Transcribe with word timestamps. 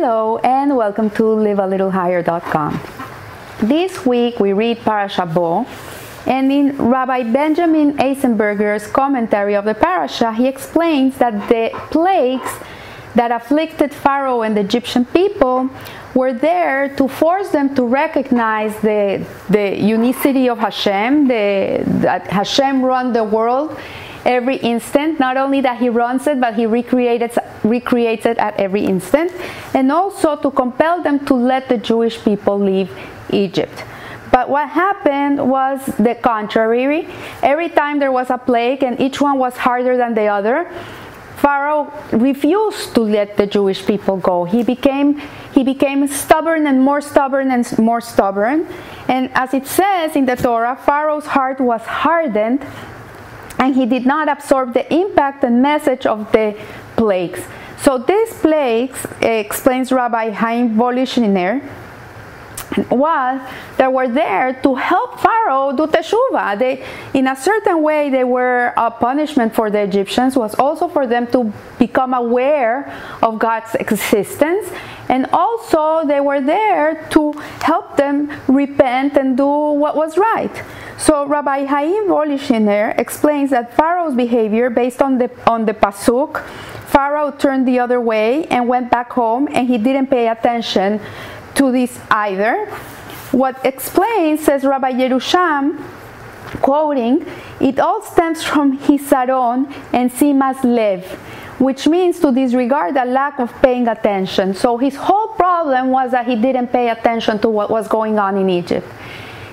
Hello 0.00 0.38
and 0.44 0.76
welcome 0.76 1.10
to 1.10 1.24
livealittlehigher.com. 1.24 2.80
This 3.64 4.06
week 4.06 4.38
we 4.38 4.52
read 4.52 4.78
Parasha 4.78 5.26
Bo, 5.26 5.66
and 6.24 6.52
in 6.52 6.76
Rabbi 6.78 7.24
Benjamin 7.24 7.98
Eisenberger's 7.98 8.86
commentary 8.86 9.56
of 9.56 9.64
the 9.64 9.74
parasha, 9.74 10.32
he 10.32 10.46
explains 10.46 11.18
that 11.18 11.48
the 11.48 11.70
plagues 11.90 12.48
that 13.16 13.32
afflicted 13.32 13.92
Pharaoh 13.92 14.42
and 14.42 14.56
the 14.56 14.60
Egyptian 14.60 15.04
people 15.04 15.68
were 16.14 16.32
there 16.32 16.94
to 16.94 17.08
force 17.08 17.48
them 17.48 17.74
to 17.74 17.82
recognize 17.82 18.78
the, 18.82 19.26
the 19.50 19.82
unicity 19.82 20.48
of 20.48 20.60
Hashem, 20.60 21.26
the, 21.26 21.82
that 22.06 22.24
Hashem 22.28 22.84
run 22.84 23.12
the 23.12 23.24
world 23.24 23.76
every 24.28 24.56
instant. 24.56 25.18
Not 25.18 25.36
only 25.36 25.60
that 25.62 25.78
He 25.78 25.88
runs 25.88 26.26
it, 26.28 26.40
but 26.40 26.54
He 26.54 26.66
recreates, 26.66 27.38
recreates 27.64 28.26
it 28.26 28.38
at 28.38 28.54
every 28.60 28.84
instant. 28.84 29.32
And 29.74 29.90
also 29.90 30.36
to 30.36 30.50
compel 30.50 31.02
them 31.02 31.24
to 31.26 31.34
let 31.34 31.68
the 31.68 31.78
Jewish 31.78 32.22
people 32.22 32.60
leave 32.60 32.90
Egypt. 33.30 33.82
But 34.30 34.50
what 34.50 34.68
happened 34.68 35.50
was 35.50 35.84
the 35.98 36.14
contrary. 36.14 37.08
Every 37.42 37.70
time 37.70 37.98
there 37.98 38.12
was 38.12 38.30
a 38.30 38.38
plague, 38.38 38.84
and 38.84 39.00
each 39.00 39.20
one 39.20 39.38
was 39.38 39.56
harder 39.56 39.96
than 39.96 40.14
the 40.14 40.26
other, 40.26 40.70
Pharaoh 41.38 41.92
refused 42.12 42.94
to 42.94 43.00
let 43.00 43.36
the 43.36 43.46
Jewish 43.46 43.86
people 43.86 44.16
go. 44.16 44.44
He 44.44 44.62
became 44.62 45.22
he 45.54 45.64
became 45.64 46.06
stubborn 46.06 46.66
and 46.66 46.80
more 46.80 47.00
stubborn 47.00 47.50
and 47.50 47.64
more 47.78 48.00
stubborn. 48.00 48.66
And 49.08 49.30
as 49.34 49.54
it 49.54 49.66
says 49.66 50.14
in 50.14 50.26
the 50.26 50.36
Torah, 50.36 50.76
Pharaoh's 50.76 51.26
heart 51.26 51.58
was 51.58 51.82
hardened 51.82 52.64
and 53.58 53.74
he 53.74 53.86
did 53.86 54.06
not 54.06 54.28
absorb 54.28 54.74
the 54.74 54.92
impact 54.92 55.44
and 55.44 55.60
message 55.62 56.06
of 56.06 56.30
the 56.32 56.56
plagues. 56.96 57.40
So 57.80 57.98
these 57.98 58.32
plagues, 58.34 59.06
eh, 59.22 59.38
explains 59.38 59.92
Rabbi 59.92 60.30
Haim 60.30 60.76
Volishiner, 60.76 61.62
was 62.90 63.40
that 63.76 63.92
were 63.92 64.08
there 64.08 64.52
to 64.62 64.74
help 64.74 65.20
Pharaoh 65.20 65.72
do 65.72 65.86
teshuvah. 65.86 66.58
They, 66.58 66.84
in 67.14 67.26
a 67.26 67.36
certain 67.36 67.82
way, 67.82 68.10
they 68.10 68.24
were 68.24 68.72
a 68.76 68.90
punishment 68.90 69.54
for 69.54 69.70
the 69.70 69.80
Egyptians. 69.80 70.36
Was 70.36 70.54
also 70.54 70.88
for 70.88 71.06
them 71.06 71.26
to 71.28 71.52
become 71.78 72.14
aware 72.14 72.92
of 73.22 73.38
God's 73.38 73.74
existence, 73.76 74.70
and 75.08 75.26
also 75.32 76.06
they 76.06 76.20
were 76.20 76.40
there 76.40 77.06
to 77.10 77.32
help 77.62 77.96
them 77.96 78.30
repent 78.48 79.16
and 79.16 79.36
do 79.36 79.46
what 79.46 79.96
was 79.96 80.18
right. 80.18 80.62
So 80.98 81.24
Rabbi 81.26 81.64
Haim 81.64 82.08
Volishiner 82.08 82.98
explains 82.98 83.50
that 83.50 83.72
Pharaoh's 83.76 84.16
behavior, 84.16 84.68
based 84.68 85.00
on 85.00 85.18
the 85.18 85.30
on 85.46 85.64
the 85.64 85.72
pasuk, 85.72 86.42
Pharaoh 86.90 87.30
turned 87.30 87.68
the 87.68 87.78
other 87.78 88.00
way 88.00 88.46
and 88.46 88.66
went 88.66 88.90
back 88.90 89.12
home, 89.12 89.48
and 89.52 89.68
he 89.68 89.78
didn't 89.78 90.08
pay 90.08 90.26
attention 90.26 91.00
to 91.54 91.70
this 91.70 92.00
either. 92.10 92.66
What 93.30 93.64
explains, 93.64 94.44
says 94.44 94.64
Rabbi 94.64 94.90
Yerusham, 94.92 95.80
quoting, 96.62 97.24
it 97.60 97.78
all 97.78 98.02
stems 98.02 98.42
from 98.42 98.76
hisaron 98.78 99.72
and 99.92 100.10
simas 100.10 100.64
lev, 100.64 101.04
which 101.60 101.86
means 101.86 102.18
to 102.20 102.32
disregard 102.32 102.96
a 102.96 103.04
lack 103.04 103.38
of 103.38 103.52
paying 103.62 103.86
attention. 103.86 104.52
So 104.52 104.76
his 104.76 104.96
whole 104.96 105.28
problem 105.28 105.90
was 105.90 106.10
that 106.10 106.26
he 106.26 106.34
didn't 106.34 106.68
pay 106.68 106.88
attention 106.90 107.38
to 107.40 107.48
what 107.48 107.70
was 107.70 107.86
going 107.86 108.18
on 108.18 108.36
in 108.36 108.50
Egypt. 108.50 108.86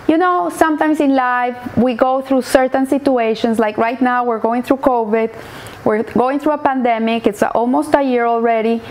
You 0.08 0.18
know, 0.18 0.50
sometimes 0.50 1.00
in 1.00 1.16
life 1.16 1.78
we 1.78 1.96
go 1.96 2.22
through 2.22 2.44
certain 2.44 2.86
situations, 2.86 3.58
like 3.60 3.78
right 3.78 4.02
now 4.02 4.24
we're 4.24 4.40
going 4.40 4.62
through 4.64 4.78
COVID, 4.78 5.36
we're 5.84 6.04
going 6.04 6.40
through 6.40 6.54
a 6.54 6.58
pandemic, 6.58 7.26
it's 7.28 7.42
almost 7.42 7.94
a 7.96 8.04
year 8.04 8.26
already 8.26 8.82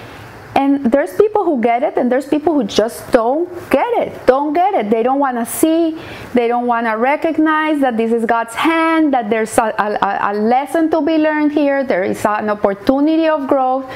and 0.56 0.84
there's 0.92 1.12
people 1.16 1.44
who 1.44 1.60
get 1.60 1.82
it, 1.82 1.96
and 1.96 2.10
there's 2.10 2.26
people 2.26 2.54
who 2.54 2.64
just 2.64 3.10
don't 3.10 3.48
get 3.70 3.92
it. 3.98 4.26
Don't 4.26 4.52
get 4.52 4.74
it. 4.74 4.88
They 4.88 5.02
don't 5.02 5.18
want 5.18 5.36
to 5.36 5.46
see. 5.46 5.98
They 6.32 6.46
don't 6.46 6.66
want 6.66 6.86
to 6.86 6.92
recognize 6.92 7.80
that 7.80 7.96
this 7.96 8.12
is 8.12 8.24
God's 8.24 8.54
hand. 8.54 9.12
That 9.12 9.30
there's 9.30 9.58
a, 9.58 9.74
a, 9.78 10.32
a 10.32 10.34
lesson 10.34 10.90
to 10.90 11.02
be 11.02 11.18
learned 11.18 11.52
here. 11.52 11.82
There 11.82 12.04
is 12.04 12.24
an 12.24 12.50
opportunity 12.50 13.26
of 13.26 13.48
growth 13.48 13.90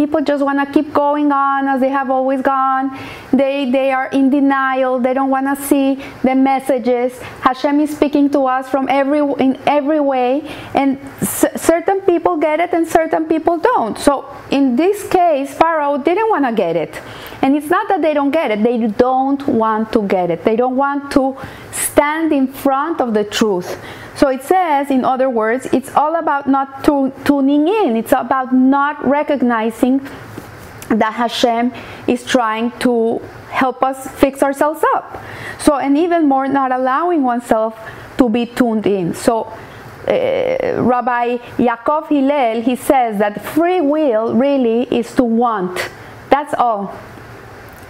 people 0.00 0.22
just 0.22 0.42
want 0.42 0.58
to 0.58 0.66
keep 0.72 0.94
going 0.94 1.30
on 1.30 1.68
as 1.68 1.78
they 1.82 1.90
have 1.90 2.08
always 2.08 2.40
gone. 2.40 2.86
They 3.32 3.70
they 3.70 3.92
are 3.92 4.08
in 4.18 4.30
denial. 4.30 4.98
They 4.98 5.12
don't 5.12 5.28
want 5.36 5.46
to 5.52 5.56
see 5.70 5.88
the 6.22 6.34
messages. 6.34 7.18
Hashem 7.48 7.80
is 7.80 7.90
speaking 7.94 8.30
to 8.30 8.46
us 8.46 8.70
from 8.70 8.88
every 8.88 9.20
in 9.44 9.58
every 9.66 10.00
way 10.00 10.30
and 10.74 10.98
c- 11.20 11.54
certain 11.70 12.00
people 12.12 12.38
get 12.38 12.60
it 12.60 12.72
and 12.72 12.88
certain 12.88 13.26
people 13.26 13.58
don't. 13.58 13.98
So 13.98 14.14
in 14.50 14.74
this 14.74 15.06
case 15.08 15.52
pharaoh 15.52 15.98
didn't 15.98 16.30
want 16.30 16.46
to 16.46 16.52
get 16.64 16.76
it. 16.76 16.94
And 17.42 17.54
it's 17.56 17.70
not 17.76 17.88
that 17.88 18.00
they 18.00 18.14
don't 18.14 18.30
get 18.30 18.50
it. 18.50 18.62
They 18.62 18.78
don't 19.06 19.46
want 19.46 19.92
to 19.92 20.02
get 20.16 20.30
it. 20.30 20.44
They 20.44 20.56
don't 20.56 20.76
want 20.76 21.10
to 21.12 21.36
stand 21.72 22.32
in 22.32 22.46
front 22.46 23.00
of 23.00 23.12
the 23.12 23.24
truth 23.24 23.78
so 24.20 24.28
it 24.28 24.42
says, 24.42 24.90
in 24.90 25.02
other 25.02 25.30
words, 25.30 25.64
it's 25.72 25.96
all 25.96 26.16
about 26.16 26.46
not 26.46 26.84
tu- 26.84 27.10
tuning 27.24 27.66
in, 27.66 27.96
it's 27.96 28.12
about 28.12 28.54
not 28.54 29.02
recognizing 29.02 30.06
that 30.90 31.14
Hashem 31.14 31.72
is 32.06 32.22
trying 32.26 32.70
to 32.80 33.16
help 33.48 33.82
us 33.82 34.06
fix 34.20 34.42
ourselves 34.42 34.84
up. 34.94 35.24
So, 35.58 35.78
and 35.78 35.96
even 35.96 36.28
more, 36.28 36.46
not 36.48 36.70
allowing 36.70 37.22
oneself 37.22 37.74
to 38.18 38.28
be 38.28 38.44
tuned 38.44 38.86
in. 38.86 39.14
So, 39.14 39.44
uh, 40.06 40.82
Rabbi 40.82 41.38
Yaakov 41.56 42.08
Hillel, 42.08 42.60
he 42.60 42.76
says 42.76 43.18
that 43.20 43.42
free 43.42 43.80
will 43.80 44.34
really 44.34 44.82
is 44.94 45.14
to 45.14 45.24
want. 45.24 45.88
That's 46.28 46.52
all. 46.52 46.94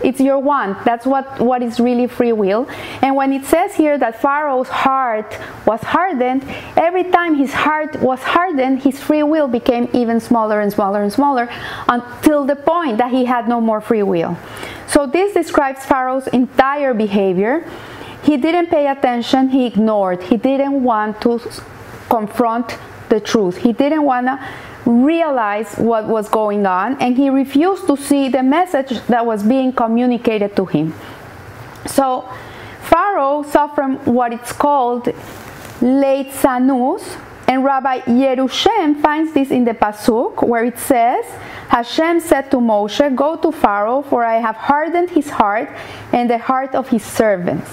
It's 0.03 0.21
your 0.21 0.39
want. 0.39 0.85
That's 0.85 1.07
what, 1.07 1.41
what 1.41 1.63
is 1.63 1.79
really 1.79 2.07
free 2.07 2.33
will. 2.33 2.69
And 3.03 3.15
when 3.17 3.33
it 3.33 3.45
says 3.45 3.75
here 3.75 3.99
that 3.99 4.21
Pharaoh's 4.21 4.69
heart 4.69 5.39
was 5.67 5.81
hardened, 5.83 6.45
every 6.77 7.05
time 7.05 7.35
his 7.35 7.53
heart 7.53 8.01
was 8.01 8.21
hardened, 8.21 8.83
his 8.83 9.01
free 9.01 9.23
will 9.23 9.49
became 9.49 9.89
even 9.93 10.21
smaller 10.21 10.61
and 10.61 10.73
smaller 10.73 11.03
and 11.03 11.13
smaller 11.13 11.49
until 11.89 12.45
the 12.45 12.57
point 12.57 12.99
that 12.99 13.11
he 13.11 13.25
had 13.25 13.49
no 13.49 13.61
more 13.61 13.81
free 13.81 14.03
will. 14.03 14.37
So 14.87 15.07
this 15.07 15.35
describes 15.35 15.85
Pharaoh's 15.85 16.27
entire 16.29 16.95
behavior. 16.95 17.69
He 18.23 18.37
didn't 18.37 18.69
pay 18.69 18.87
attention, 18.87 19.51
he 19.51 19.67
ignored. 19.67 20.23
He 20.23 20.37
didn't 20.37 20.83
want 20.83 21.21
to 21.23 21.41
confront 22.09 22.77
the 23.11 23.21
truth. 23.21 23.59
He 23.59 23.73
didn't 23.73 24.05
want 24.05 24.27
to 24.27 24.41
realize 24.87 25.75
what 25.77 26.07
was 26.07 26.29
going 26.29 26.65
on 26.65 26.97
and 27.01 27.17
he 27.17 27.29
refused 27.29 27.87
to 27.87 27.97
see 27.97 28.29
the 28.29 28.43
message 28.43 29.01
that 29.09 29.25
was 29.27 29.43
being 29.43 29.73
communicated 29.73 30.57
to 30.57 30.65
him. 30.65 30.95
So 31.87 32.29
Pharaoh 32.83 33.43
suffered 33.43 34.07
what 34.07 34.33
it's 34.33 34.53
called 34.53 35.05
leitzanus, 35.81 37.19
and 37.47 37.65
Rabbi 37.65 38.01
Yerushem 38.01 39.01
finds 39.01 39.33
this 39.33 39.51
in 39.51 39.65
the 39.65 39.75
Pasuk 39.75 40.47
where 40.47 40.65
it 40.65 40.79
says, 40.79 41.25
Hashem 41.69 42.21
said 42.21 42.51
to 42.51 42.59
Moshe, 42.59 43.15
Go 43.15 43.37
to 43.37 43.53
Pharaoh, 43.53 44.03
for 44.03 44.25
I 44.25 44.37
have 44.37 44.57
hardened 44.57 45.11
his 45.11 45.31
heart 45.31 45.69
and 46.13 46.29
the 46.29 46.39
heart 46.39 46.75
of 46.75 46.89
his 46.89 47.05
servants 47.05 47.71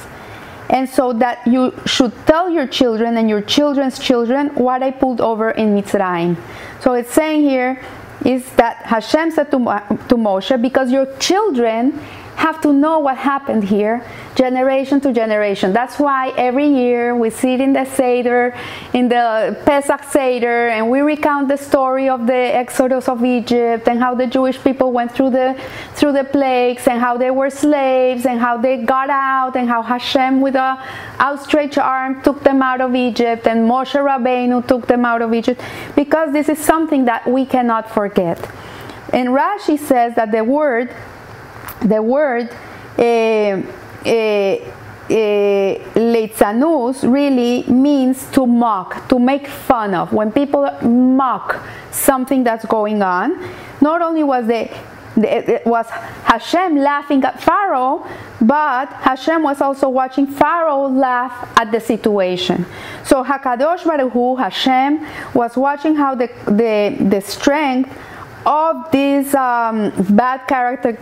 and 0.69 0.89
so 0.89 1.13
that 1.13 1.45
you 1.47 1.73
should 1.85 2.13
tell 2.25 2.49
your 2.49 2.67
children 2.67 3.17
and 3.17 3.29
your 3.29 3.41
children's 3.41 3.99
children 3.99 4.49
what 4.55 4.83
I 4.83 4.91
pulled 4.91 5.21
over 5.21 5.51
in 5.51 5.75
Mitzrayim. 5.75 6.37
So 6.81 6.93
it's 6.93 7.11
saying 7.11 7.41
here 7.41 7.81
is 8.25 8.49
that 8.55 8.77
Hashem 8.77 9.31
said 9.31 9.51
to, 9.51 9.57
to 9.57 10.15
Moshe, 10.15 10.61
because 10.61 10.91
your 10.91 11.05
children 11.17 11.99
have 12.37 12.61
to 12.61 12.71
know 12.71 12.99
what 12.99 13.17
happened 13.17 13.63
here 13.63 14.05
generation 14.35 15.01
to 15.01 15.11
generation. 15.11 15.73
That's 15.73 15.97
why 15.97 16.29
every 16.37 16.67
year 16.67 17.15
we 17.15 17.31
sit 17.31 17.59
in 17.59 17.73
the 17.73 17.85
Seder, 17.85 18.55
in 18.93 19.09
the 19.09 19.57
Pesach 19.65 20.03
Seder, 20.03 20.67
and 20.67 20.87
we 20.91 20.99
recount 20.99 21.47
the 21.47 21.57
story 21.57 22.07
of 22.07 22.27
the 22.27 22.43
exodus 22.63 23.09
of 23.09 23.25
Egypt 23.25 23.87
and 23.87 23.99
how 23.99 24.13
the 24.13 24.27
Jewish 24.27 24.63
people 24.63 24.91
went 24.91 25.11
through 25.11 25.31
the 25.31 25.59
through 25.95 26.13
the 26.13 26.23
plagues 26.23 26.87
and 26.87 27.01
how 27.01 27.17
they 27.17 27.31
were 27.31 27.49
slaves 27.49 28.27
and 28.27 28.39
how 28.39 28.55
they 28.55 28.77
got 28.83 29.09
out 29.09 29.55
and 29.55 29.67
how 29.67 29.81
Hashem 29.81 30.39
with 30.39 30.55
a 30.55 30.77
outstretched 31.19 31.79
arm 31.79 32.21
took 32.21 32.43
them 32.43 32.61
out 32.61 32.81
of 32.81 32.93
Egypt 32.93 33.47
and 33.47 33.67
Moshe 33.67 33.99
Rabbeinu 34.09 34.67
took 34.67 34.85
them 34.85 35.05
out 35.05 35.23
of 35.23 35.33
Egypt 35.33 35.59
because 35.95 36.31
this 36.31 36.49
is 36.49 36.59
something 36.59 37.05
that 37.05 37.27
we 37.27 37.47
cannot 37.47 37.89
forget. 37.89 38.37
And 39.11 39.29
Rashi 39.29 39.79
says 39.79 40.13
that 40.15 40.31
the 40.31 40.43
word 40.43 40.93
the 41.87 42.01
word 42.01 42.49
uh, 42.97 43.61
leitzanus 45.95 47.11
really 47.11 47.63
means 47.71 48.29
to 48.31 48.45
mock, 48.45 49.07
to 49.07 49.19
make 49.19 49.47
fun 49.47 49.93
of. 49.93 50.11
When 50.11 50.31
people 50.31 50.69
mock 50.81 51.63
something 51.91 52.43
that's 52.43 52.65
going 52.65 53.01
on, 53.01 53.41
not 53.81 54.01
only 54.01 54.23
was 54.23 54.47
the 54.47 54.69
it 55.19 55.65
was 55.65 55.87
Hashem 55.89 56.77
laughing 56.77 57.23
at 57.23 57.41
Pharaoh, 57.41 58.05
but 58.39 58.87
Hashem 58.87 59.41
was 59.41 59.61
also 59.61 59.89
watching 59.89 60.27
Pharaoh 60.27 60.87
laugh 60.87 61.49
at 61.57 61.71
the 61.71 61.79
situation. 61.79 62.65
So 63.03 63.23
Hakadosh 63.23 63.83
Baruch 63.83 64.13
Hu, 64.13 64.35
Hashem, 64.35 65.05
was 65.33 65.57
watching 65.57 65.95
how 65.95 66.13
the, 66.13 66.29
the, 66.45 66.95
the 67.03 67.21
strength 67.21 67.89
of 68.47 68.89
this 68.93 69.35
um, 69.35 69.91
bad 70.15 70.47
character 70.47 70.93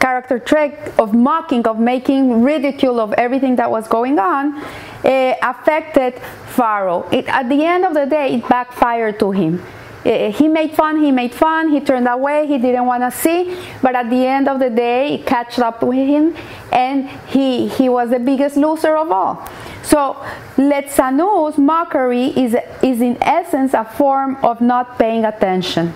character 0.00 0.38
trait 0.38 0.72
of 0.98 1.12
mocking, 1.12 1.66
of 1.66 1.78
making 1.78 2.42
ridicule 2.42 2.98
of 2.98 3.12
everything 3.12 3.56
that 3.56 3.70
was 3.70 3.86
going 3.86 4.18
on, 4.18 4.56
uh, 4.56 5.34
affected 5.42 6.14
Pharaoh. 6.46 7.06
It, 7.12 7.28
at 7.28 7.50
the 7.50 7.62
end 7.62 7.84
of 7.84 7.92
the 7.92 8.06
day, 8.06 8.36
it 8.36 8.48
backfired 8.48 9.18
to 9.20 9.32
him. 9.32 9.62
Uh, 10.06 10.30
he 10.30 10.48
made 10.48 10.72
fun, 10.72 11.02
he 11.02 11.10
made 11.10 11.34
fun, 11.34 11.68
he 11.68 11.80
turned 11.80 12.08
away, 12.08 12.46
he 12.46 12.56
didn't 12.56 12.86
want 12.86 13.02
to 13.02 13.10
see, 13.10 13.58
but 13.82 13.94
at 13.94 14.08
the 14.08 14.24
end 14.24 14.48
of 14.48 14.58
the 14.58 14.70
day, 14.70 15.16
it 15.16 15.26
catched 15.26 15.58
up 15.58 15.82
with 15.82 16.06
him, 16.06 16.34
and 16.72 17.10
he, 17.26 17.68
he 17.68 17.88
was 17.90 18.08
the 18.10 18.18
biggest 18.18 18.56
loser 18.56 18.96
of 18.96 19.10
all. 19.10 19.46
So, 19.82 20.16
Letsanus, 20.56 21.58
mockery, 21.58 22.28
is, 22.28 22.56
is 22.82 23.00
in 23.00 23.20
essence 23.20 23.74
a 23.74 23.84
form 23.84 24.36
of 24.36 24.60
not 24.60 24.98
paying 24.98 25.24
attention. 25.24 25.92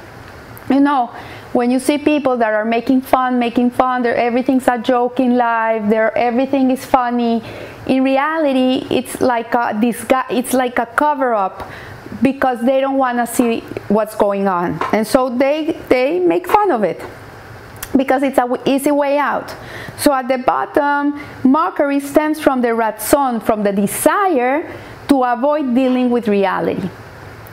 You 0.71 0.81
know, 0.81 1.07
when 1.53 1.71
you 1.73 1.81
see 1.81 1.99
people 1.99 2.37
that 2.37 2.55
are 2.55 2.65
making 2.65 3.03
fun, 3.03 3.39
making 3.41 3.73
fun, 3.73 4.07
everything's 4.07 4.69
a 4.69 4.79
joke 4.79 5.19
in 5.19 5.37
life, 5.37 5.83
everything 5.93 6.71
is 6.71 6.85
funny. 6.85 7.43
In 7.89 8.05
reality, 8.05 8.87
it's 8.89 9.21
like 9.21 9.53
a, 9.55 9.79
it's 10.31 10.53
like 10.55 10.79
a 10.79 10.87
cover 10.87 11.35
up 11.35 11.69
because 12.23 12.61
they 12.65 12.81
don't 12.81 12.99
want 12.99 13.19
to 13.19 13.27
see 13.27 13.61
what's 13.89 14.15
going 14.15 14.47
on. 14.47 14.79
And 14.93 15.05
so 15.05 15.29
they, 15.29 15.77
they 15.89 16.21
make 16.21 16.47
fun 16.47 16.71
of 16.71 16.85
it 16.85 17.03
because 17.97 18.23
it's 18.23 18.39
an 18.39 18.57
easy 18.65 18.93
way 18.93 19.19
out. 19.19 19.53
So 19.99 20.13
at 20.13 20.29
the 20.29 20.39
bottom, 20.39 21.21
mockery 21.43 21.99
stems 21.99 22.41
from 22.41 22.61
the 22.61 22.69
ratzon, 22.69 23.43
from 23.43 23.65
the 23.65 23.73
desire 23.73 24.73
to 25.09 25.25
avoid 25.25 25.75
dealing 25.75 26.11
with 26.11 26.29
reality. 26.29 26.89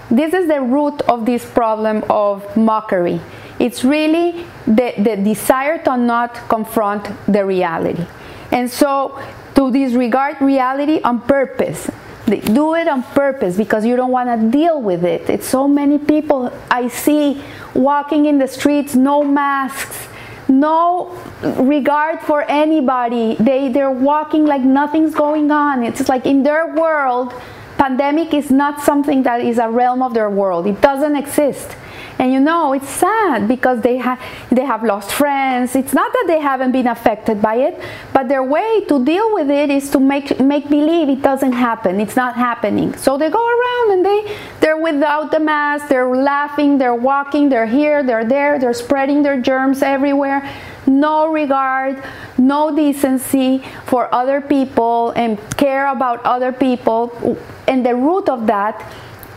This 0.10 0.34
is 0.34 0.48
the 0.48 0.62
root 0.62 1.02
of 1.04 1.26
this 1.26 1.46
problem 1.46 2.04
of 2.10 2.56
mockery. 2.56 3.20
It's 3.60 3.84
really 3.84 4.46
the, 4.66 4.94
the 4.98 5.18
desire 5.18 5.84
to 5.84 5.98
not 5.98 6.34
confront 6.48 7.10
the 7.26 7.46
reality. 7.46 8.06
And 8.52 8.70
so 8.70 9.20
to 9.56 9.72
disregard 9.72 10.40
reality 10.42 11.02
on 11.04 11.22
purpose 11.22 11.90
do 12.28 12.76
it 12.76 12.88
on 12.88 13.04
purpose 13.04 13.56
because 13.56 13.86
you 13.86 13.96
don't 13.96 14.12
want 14.12 14.30
to 14.30 14.52
deal 14.52 14.82
with 14.82 15.06
it. 15.06 15.30
It's 15.30 15.48
so 15.48 15.68
many 15.68 15.98
people 15.98 16.52
I 16.70 16.90
see 16.90 17.42
walking 17.74 18.26
in 18.26 18.38
the 18.38 18.48
streets, 18.48 18.96
no 18.96 19.24
masks, 19.24 20.08
no 20.50 21.18
regard 21.42 22.20
for 22.22 22.44
anybody. 22.50 23.36
They 23.40 23.70
they're 23.70 23.92
walking 23.92 24.46
like 24.46 24.62
nothing's 24.62 25.16
going 25.16 25.52
on. 25.52 25.84
It's 25.84 26.10
like 26.10 26.26
in 26.26 26.44
their 26.44 26.76
world, 26.76 27.34
pandemic 27.78 28.34
is 28.34 28.52
not 28.52 28.82
something 28.82 29.24
that 29.24 29.42
is 29.42 29.58
a 29.58 29.70
realm 29.70 30.02
of 30.02 30.14
their 30.14 30.30
world. 30.30 30.68
It 30.68 30.82
doesn't 30.82 31.16
exist. 31.16 31.76
And 32.20 32.34
you 32.34 32.40
know, 32.40 32.74
it's 32.74 32.90
sad 32.90 33.48
because 33.48 33.82
they 33.82 33.98
have 33.98 34.20
they 34.50 34.66
have 34.66 34.84
lost 34.84 35.12
friends. 35.12 35.76
It's 35.76 35.94
not 35.94 36.12
that 36.12 36.26
they 36.28 36.40
haven't 36.40 36.72
been 36.72 36.88
affected 36.88 37.42
by 37.42 37.56
it, 37.56 37.80
but 38.12 38.28
their 38.28 38.44
way 38.44 38.82
to 38.86 39.04
deal 39.06 39.34
with 39.34 39.52
it 39.52 39.70
is 39.70 39.92
to 39.92 40.00
make 40.00 40.40
make 40.40 40.68
believe 40.68 41.10
it 41.10 41.22
doesn't 41.22 41.52
happen. 41.52 42.02
It's 42.02 42.16
not 42.16 42.36
happening. 42.36 42.96
So 42.98 43.18
they 43.18 43.30
go 43.30 43.46
around 43.46 43.92
and 43.92 44.06
they 44.06 44.38
they're 44.62 44.82
without 44.82 45.30
the 45.30 45.40
mask, 45.40 45.90
they're 45.90 46.10
laughing, 46.10 46.80
they're 46.80 46.96
walking, 46.96 47.50
they're 47.50 47.68
here, 47.68 48.02
they're 48.02 48.26
there, 48.26 48.58
they're 48.58 48.74
spreading 48.74 49.22
their 49.22 49.40
germs 49.40 49.84
everywhere. 49.84 50.42
No 50.88 51.32
regard, 51.32 52.02
no 52.38 52.76
decency 52.76 53.62
for 53.86 54.14
other 54.14 54.42
people 54.42 55.12
and 55.12 55.38
care 55.58 55.88
about 55.88 56.24
other 56.24 56.52
people. 56.52 57.38
And 57.68 57.86
the 57.86 57.94
root 57.94 58.30
of 58.30 58.48
that 58.48 58.82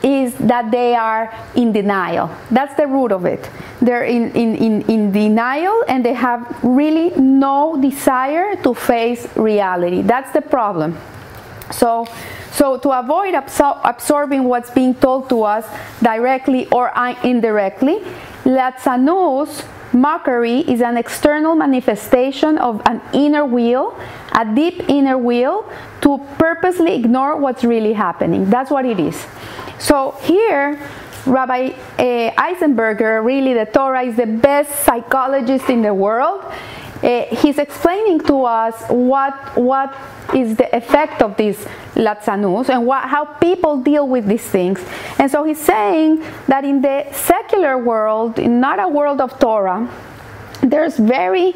is 0.02 0.34
that 0.36 0.70
they 0.70 0.94
are 0.94 1.34
in 1.54 1.72
denial. 1.72 2.30
That's 2.50 2.74
the 2.76 2.86
root 2.86 3.12
of 3.12 3.26
it. 3.26 3.50
They're 3.82 4.04
in, 4.04 4.32
in, 4.32 4.54
in, 4.56 4.82
in, 4.82 5.12
denial 5.12 5.84
and 5.88 6.04
they 6.04 6.14
have 6.14 6.58
really 6.62 7.10
no 7.20 7.76
desire 7.80 8.56
to 8.62 8.74
face 8.74 9.26
reality. 9.36 10.02
That's 10.02 10.32
the 10.32 10.40
problem. 10.40 10.96
So, 11.72 12.06
so 12.52 12.78
to 12.78 12.90
avoid 12.90 13.34
absor- 13.34 13.80
absorbing 13.84 14.44
what's 14.44 14.70
being 14.70 14.94
told 14.94 15.28
to 15.28 15.42
us 15.42 15.66
directly 16.02 16.66
or 16.68 16.92
indirectly, 17.22 18.02
let's 18.44 18.84
Latsanus 18.84 19.64
mockery 19.92 20.60
is 20.60 20.80
an 20.80 20.96
external 20.96 21.54
manifestation 21.54 22.58
of 22.58 22.80
an 22.86 23.00
inner 23.12 23.44
will, 23.44 23.98
a 24.32 24.44
deep 24.54 24.88
inner 24.88 25.18
will 25.18 25.70
to 26.02 26.18
purposely 26.38 26.94
ignore 26.94 27.36
what's 27.36 27.64
really 27.64 27.92
happening. 27.92 28.48
That's 28.48 28.70
what 28.70 28.84
it 28.84 29.00
is. 29.00 29.26
So 29.78 30.16
here, 30.22 30.78
Rabbi 31.26 31.68
uh, 31.68 32.02
Eisenberger, 32.32 33.24
really 33.24 33.54
the 33.54 33.66
Torah 33.66 34.02
is 34.02 34.16
the 34.16 34.26
best 34.26 34.84
psychologist 34.84 35.68
in 35.68 35.82
the 35.82 35.92
world. 35.92 36.44
Uh, 37.02 37.24
he's 37.36 37.58
explaining 37.58 38.20
to 38.20 38.44
us 38.44 38.74
what 38.88 39.34
what 39.56 39.94
is 40.34 40.56
the 40.56 40.76
effect 40.76 41.22
of 41.22 41.36
this 41.36 41.66
latsanus 41.94 42.68
and 42.68 42.86
what, 42.86 43.08
how 43.08 43.24
people 43.24 43.78
deal 43.78 44.06
with 44.06 44.26
these 44.26 44.44
things. 44.44 44.80
And 45.18 45.30
so 45.30 45.44
he's 45.44 45.60
saying 45.60 46.22
that 46.46 46.64
in 46.64 46.82
the 46.82 47.06
secular 47.12 47.78
world, 47.78 48.38
not 48.38 48.78
a 48.78 48.88
world 48.88 49.20
of 49.20 49.38
Torah, 49.38 49.88
there's 50.62 50.98
very 50.98 51.54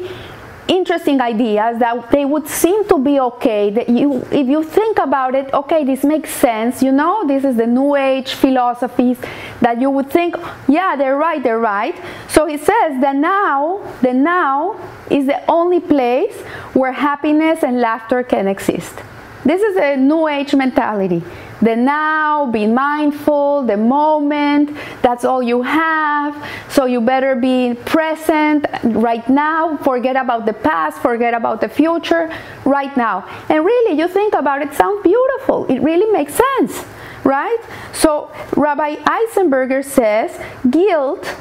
interesting 0.67 1.21
ideas 1.21 1.77
that 1.79 2.09
they 2.11 2.25
would 2.25 2.47
seem 2.47 2.87
to 2.87 2.97
be 2.97 3.19
okay 3.19 3.69
that 3.69 3.87
you 3.87 4.25
if 4.31 4.47
you 4.47 4.63
think 4.63 4.97
about 4.97 5.35
it 5.35 5.53
okay 5.53 5.83
this 5.83 6.03
makes 6.03 6.31
sense 6.31 6.81
you 6.81 6.91
know 6.91 7.25
this 7.27 7.43
is 7.43 7.55
the 7.55 7.67
new 7.67 7.95
age 7.95 8.33
philosophies 8.33 9.19
that 9.61 9.79
you 9.79 9.89
would 9.89 10.09
think 10.09 10.35
yeah 10.67 10.95
they're 10.95 11.17
right 11.17 11.43
they're 11.43 11.59
right. 11.59 11.95
So 12.27 12.47
he 12.47 12.57
says 12.57 12.99
that 13.01 13.15
now 13.15 13.81
the 14.01 14.13
now 14.13 14.75
is 15.09 15.27
the 15.27 15.39
only 15.49 15.79
place 15.79 16.35
where 16.73 16.91
happiness 16.91 17.63
and 17.63 17.79
laughter 17.79 18.23
can 18.23 18.47
exist. 18.47 18.95
This 19.43 19.61
is 19.61 19.77
a 19.77 19.95
new 19.95 20.27
age 20.27 20.55
mentality 20.55 21.23
the 21.61 21.75
now, 21.75 22.45
be 22.47 22.67
mindful, 22.67 23.63
the 23.63 23.77
moment, 23.77 24.75
that's 25.01 25.23
all 25.23 25.41
you 25.41 25.61
have. 25.61 26.35
So 26.69 26.85
you 26.85 27.01
better 27.01 27.35
be 27.35 27.75
present 27.85 28.65
right 28.83 29.27
now, 29.29 29.77
forget 29.77 30.15
about 30.15 30.45
the 30.45 30.53
past, 30.53 31.01
forget 31.01 31.33
about 31.33 31.61
the 31.61 31.69
future 31.69 32.31
right 32.65 32.95
now. 32.97 33.25
And 33.49 33.63
really, 33.63 33.97
you 33.97 34.07
think 34.07 34.33
about 34.33 34.61
it, 34.61 34.73
sounds 34.73 35.01
beautiful. 35.03 35.65
It 35.65 35.79
really 35.79 36.11
makes 36.11 36.35
sense, 36.35 36.83
right? 37.23 37.59
So 37.93 38.31
Rabbi 38.55 38.95
Eisenberger 38.95 39.83
says 39.83 40.37
guilt 40.69 41.35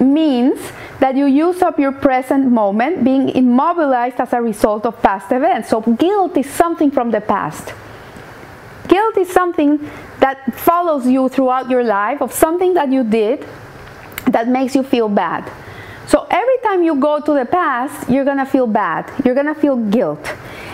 means 0.00 0.58
that 0.98 1.16
you 1.16 1.26
use 1.26 1.62
up 1.62 1.78
your 1.78 1.92
present 1.92 2.50
moment 2.50 3.04
being 3.04 3.30
immobilized 3.30 4.20
as 4.20 4.32
a 4.32 4.40
result 4.40 4.84
of 4.84 5.00
past 5.02 5.32
events. 5.32 5.68
So 5.70 5.80
guilt 5.80 6.36
is 6.36 6.48
something 6.48 6.90
from 6.90 7.10
the 7.10 7.20
past. 7.20 7.72
Guilt 8.90 9.16
is 9.18 9.30
something 9.30 9.78
that 10.18 10.52
follows 10.52 11.06
you 11.06 11.28
throughout 11.28 11.70
your 11.70 11.84
life 11.84 12.20
of 12.20 12.32
something 12.32 12.74
that 12.74 12.90
you 12.90 13.04
did 13.04 13.46
that 14.26 14.48
makes 14.48 14.74
you 14.74 14.82
feel 14.82 15.08
bad. 15.08 15.48
So 16.08 16.26
every 16.28 16.58
time 16.64 16.82
you 16.82 16.96
go 16.96 17.20
to 17.20 17.32
the 17.32 17.44
past, 17.46 18.10
you're 18.10 18.24
gonna 18.24 18.44
feel 18.44 18.66
bad. 18.66 19.08
You're 19.24 19.36
gonna 19.36 19.54
feel 19.54 19.76
guilt, 19.76 20.26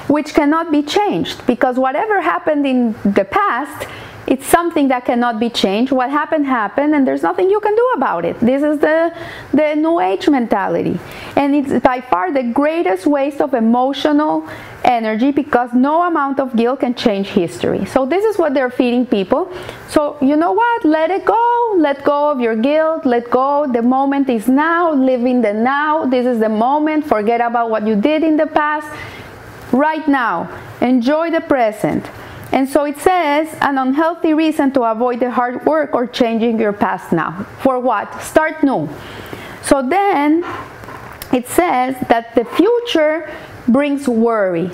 which 0.08 0.34
cannot 0.34 0.70
be 0.70 0.82
changed 0.82 1.46
because 1.46 1.78
whatever 1.78 2.20
happened 2.20 2.66
in 2.66 2.92
the 3.04 3.24
past 3.24 3.88
it's 4.26 4.46
something 4.46 4.88
that 4.88 5.04
cannot 5.04 5.38
be 5.38 5.48
changed. 5.48 5.92
What 5.92 6.10
happened 6.10 6.46
happened, 6.46 6.94
and 6.94 7.06
there's 7.06 7.22
nothing 7.22 7.48
you 7.48 7.60
can 7.60 7.76
do 7.76 7.88
about 7.94 8.24
it. 8.24 8.38
This 8.40 8.62
is 8.62 8.80
the, 8.80 9.14
the 9.52 9.74
New 9.76 10.00
Age 10.00 10.28
mentality. 10.28 10.98
And 11.36 11.54
it's 11.54 11.84
by 11.84 12.00
far 12.00 12.32
the 12.32 12.42
greatest 12.42 13.06
waste 13.06 13.40
of 13.40 13.54
emotional 13.54 14.48
energy 14.82 15.30
because 15.30 15.72
no 15.72 16.02
amount 16.02 16.40
of 16.40 16.56
guilt 16.56 16.80
can 16.80 16.94
change 16.94 17.28
history. 17.28 17.84
So, 17.86 18.04
this 18.04 18.24
is 18.24 18.36
what 18.36 18.52
they're 18.52 18.70
feeding 18.70 19.06
people. 19.06 19.52
So, 19.88 20.18
you 20.20 20.36
know 20.36 20.52
what? 20.52 20.84
Let 20.84 21.10
it 21.10 21.24
go. 21.24 21.74
Let 21.76 22.02
go 22.02 22.30
of 22.30 22.40
your 22.40 22.56
guilt. 22.56 23.06
Let 23.06 23.30
go. 23.30 23.70
The 23.72 23.82
moment 23.82 24.28
is 24.28 24.48
now. 24.48 24.92
Live 24.92 25.24
in 25.24 25.40
the 25.40 25.52
now. 25.52 26.04
This 26.04 26.26
is 26.26 26.40
the 26.40 26.48
moment. 26.48 27.06
Forget 27.06 27.40
about 27.40 27.70
what 27.70 27.86
you 27.86 27.94
did 27.94 28.24
in 28.24 28.36
the 28.36 28.46
past. 28.46 28.88
Right 29.76 30.08
now. 30.08 30.48
Enjoy 30.80 31.30
the 31.30 31.42
present. 31.42 32.08
And 32.50 32.66
so 32.66 32.84
it 32.84 32.98
says 32.98 33.54
an 33.60 33.76
unhealthy 33.76 34.32
reason 34.32 34.72
to 34.72 34.84
avoid 34.84 35.20
the 35.20 35.30
hard 35.30 35.66
work 35.66 35.94
or 35.94 36.06
changing 36.06 36.58
your 36.58 36.72
past 36.72 37.12
now. 37.12 37.44
For 37.60 37.78
what? 37.78 38.22
Start 38.22 38.62
new. 38.62 38.88
So 39.62 39.86
then 39.86 40.44
it 41.32 41.46
says 41.48 41.96
that 42.08 42.34
the 42.34 42.44
future 42.44 43.30
brings 43.68 44.08
worry. 44.08 44.70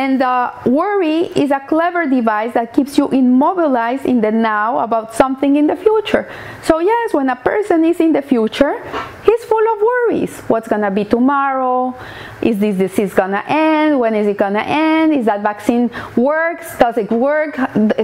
And 0.00 0.22
uh, 0.22 0.54
worry 0.64 1.26
is 1.36 1.50
a 1.50 1.60
clever 1.60 2.06
device 2.06 2.54
that 2.54 2.72
keeps 2.72 2.96
you 2.96 3.08
immobilized 3.10 4.06
in 4.06 4.22
the 4.22 4.32
now 4.32 4.78
about 4.78 5.14
something 5.14 5.56
in 5.56 5.66
the 5.66 5.76
future. 5.76 6.24
So, 6.62 6.78
yes, 6.78 7.12
when 7.12 7.28
a 7.28 7.36
person 7.36 7.84
is 7.84 8.00
in 8.00 8.14
the 8.14 8.22
future, 8.22 8.80
he's 9.26 9.44
full 9.44 9.66
of 9.74 9.78
worries. 9.82 10.40
What's 10.48 10.68
going 10.68 10.80
to 10.80 10.90
be 10.90 11.04
tomorrow? 11.04 11.94
Is 12.40 12.58
this 12.58 12.78
disease 12.78 13.12
going 13.12 13.32
to 13.32 13.44
end? 13.46 14.00
When 14.00 14.14
is 14.14 14.26
it 14.26 14.38
going 14.38 14.54
to 14.54 14.64
end? 14.64 15.12
Is 15.12 15.26
that 15.26 15.42
vaccine 15.42 15.90
works? 16.16 16.78
Does 16.78 16.96
it 16.96 17.10
work? 17.10 17.56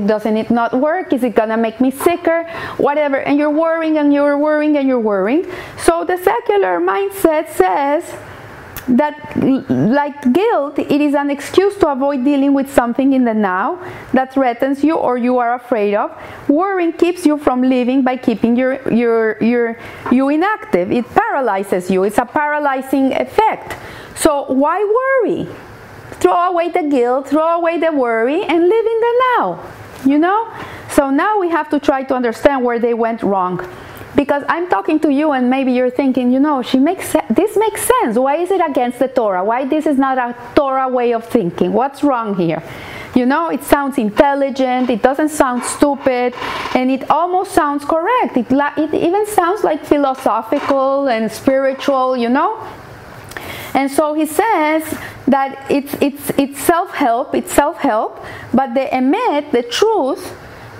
Doesn't 0.04 0.36
it 0.36 0.50
not 0.50 0.78
work? 0.78 1.14
Is 1.14 1.24
it 1.24 1.34
going 1.34 1.48
to 1.48 1.56
make 1.56 1.80
me 1.80 1.90
sicker? 1.90 2.46
Whatever. 2.76 3.20
And 3.20 3.38
you're 3.38 3.56
worrying 3.64 3.96
and 3.96 4.12
you're 4.12 4.36
worrying 4.36 4.76
and 4.76 4.86
you're 4.86 5.00
worrying. 5.00 5.50
So, 5.78 6.04
the 6.04 6.18
secular 6.18 6.78
mindset 6.78 7.48
says, 7.54 8.04
that 8.88 9.36
like 9.68 10.32
guilt 10.32 10.78
it 10.78 11.00
is 11.00 11.14
an 11.14 11.30
excuse 11.30 11.76
to 11.78 11.88
avoid 11.88 12.24
dealing 12.24 12.54
with 12.54 12.72
something 12.72 13.12
in 13.12 13.24
the 13.24 13.34
now 13.34 13.82
that 14.12 14.32
threatens 14.32 14.84
you 14.84 14.94
or 14.94 15.18
you 15.18 15.38
are 15.38 15.54
afraid 15.54 15.94
of. 15.94 16.10
Worrying 16.48 16.92
keeps 16.92 17.26
you 17.26 17.36
from 17.36 17.62
living 17.62 18.02
by 18.02 18.16
keeping 18.16 18.56
your 18.56 18.80
your 18.92 19.42
your 19.42 19.76
you 20.12 20.28
inactive. 20.28 20.92
It 20.92 21.06
paralyzes 21.14 21.90
you. 21.90 22.04
It's 22.04 22.18
a 22.18 22.24
paralyzing 22.24 23.12
effect. 23.12 23.76
So 24.14 24.44
why 24.52 24.78
worry? 24.84 25.48
Throw 26.20 26.50
away 26.50 26.70
the 26.70 26.82
guilt 26.82 27.28
throw 27.28 27.58
away 27.58 27.78
the 27.78 27.92
worry 27.92 28.42
and 28.42 28.62
live 28.62 28.86
in 28.86 29.00
the 29.00 29.14
now 29.36 29.62
you 30.04 30.18
know? 30.18 30.52
So 30.90 31.10
now 31.10 31.38
we 31.38 31.48
have 31.50 31.68
to 31.70 31.80
try 31.80 32.04
to 32.04 32.14
understand 32.14 32.64
where 32.64 32.78
they 32.78 32.94
went 32.94 33.22
wrong 33.22 33.66
because 34.16 34.42
I'm 34.48 34.68
talking 34.68 34.98
to 35.00 35.12
you 35.12 35.32
and 35.32 35.48
maybe 35.50 35.72
you're 35.72 35.90
thinking, 35.90 36.32
you 36.32 36.40
know, 36.40 36.62
she 36.62 36.78
makes 36.78 37.14
this 37.30 37.56
makes 37.56 37.82
sense. 37.82 38.18
Why 38.18 38.36
is 38.36 38.50
it 38.50 38.62
against 38.66 38.98
the 38.98 39.08
Torah? 39.08 39.44
Why 39.44 39.66
this 39.66 39.86
is 39.86 39.98
not 39.98 40.16
a 40.18 40.34
Torah 40.54 40.88
way 40.88 41.12
of 41.12 41.24
thinking? 41.24 41.72
What's 41.72 42.02
wrong 42.02 42.34
here? 42.34 42.62
You 43.14 43.24
know, 43.24 43.48
it 43.48 43.62
sounds 43.62 43.96
intelligent, 43.96 44.90
it 44.90 45.02
doesn't 45.02 45.30
sound 45.30 45.62
stupid, 45.64 46.34
and 46.74 46.90
it 46.90 47.10
almost 47.10 47.52
sounds 47.52 47.82
correct. 47.84 48.36
It, 48.36 48.46
it 48.50 48.94
even 48.94 49.26
sounds 49.26 49.64
like 49.64 49.86
philosophical 49.86 51.08
and 51.08 51.32
spiritual, 51.32 52.16
you 52.16 52.28
know? 52.28 52.62
And 53.72 53.90
so 53.90 54.12
he 54.12 54.26
says 54.26 54.82
that 55.28 55.70
it's, 55.70 55.94
it's, 56.02 56.30
it's 56.38 56.58
self 56.60 56.94
help, 56.94 57.34
it's 57.34 57.52
self 57.52 57.78
help, 57.78 58.22
but 58.52 58.74
the 58.74 58.86
emet, 58.92 59.50
the 59.50 59.62
truth, 59.62 60.34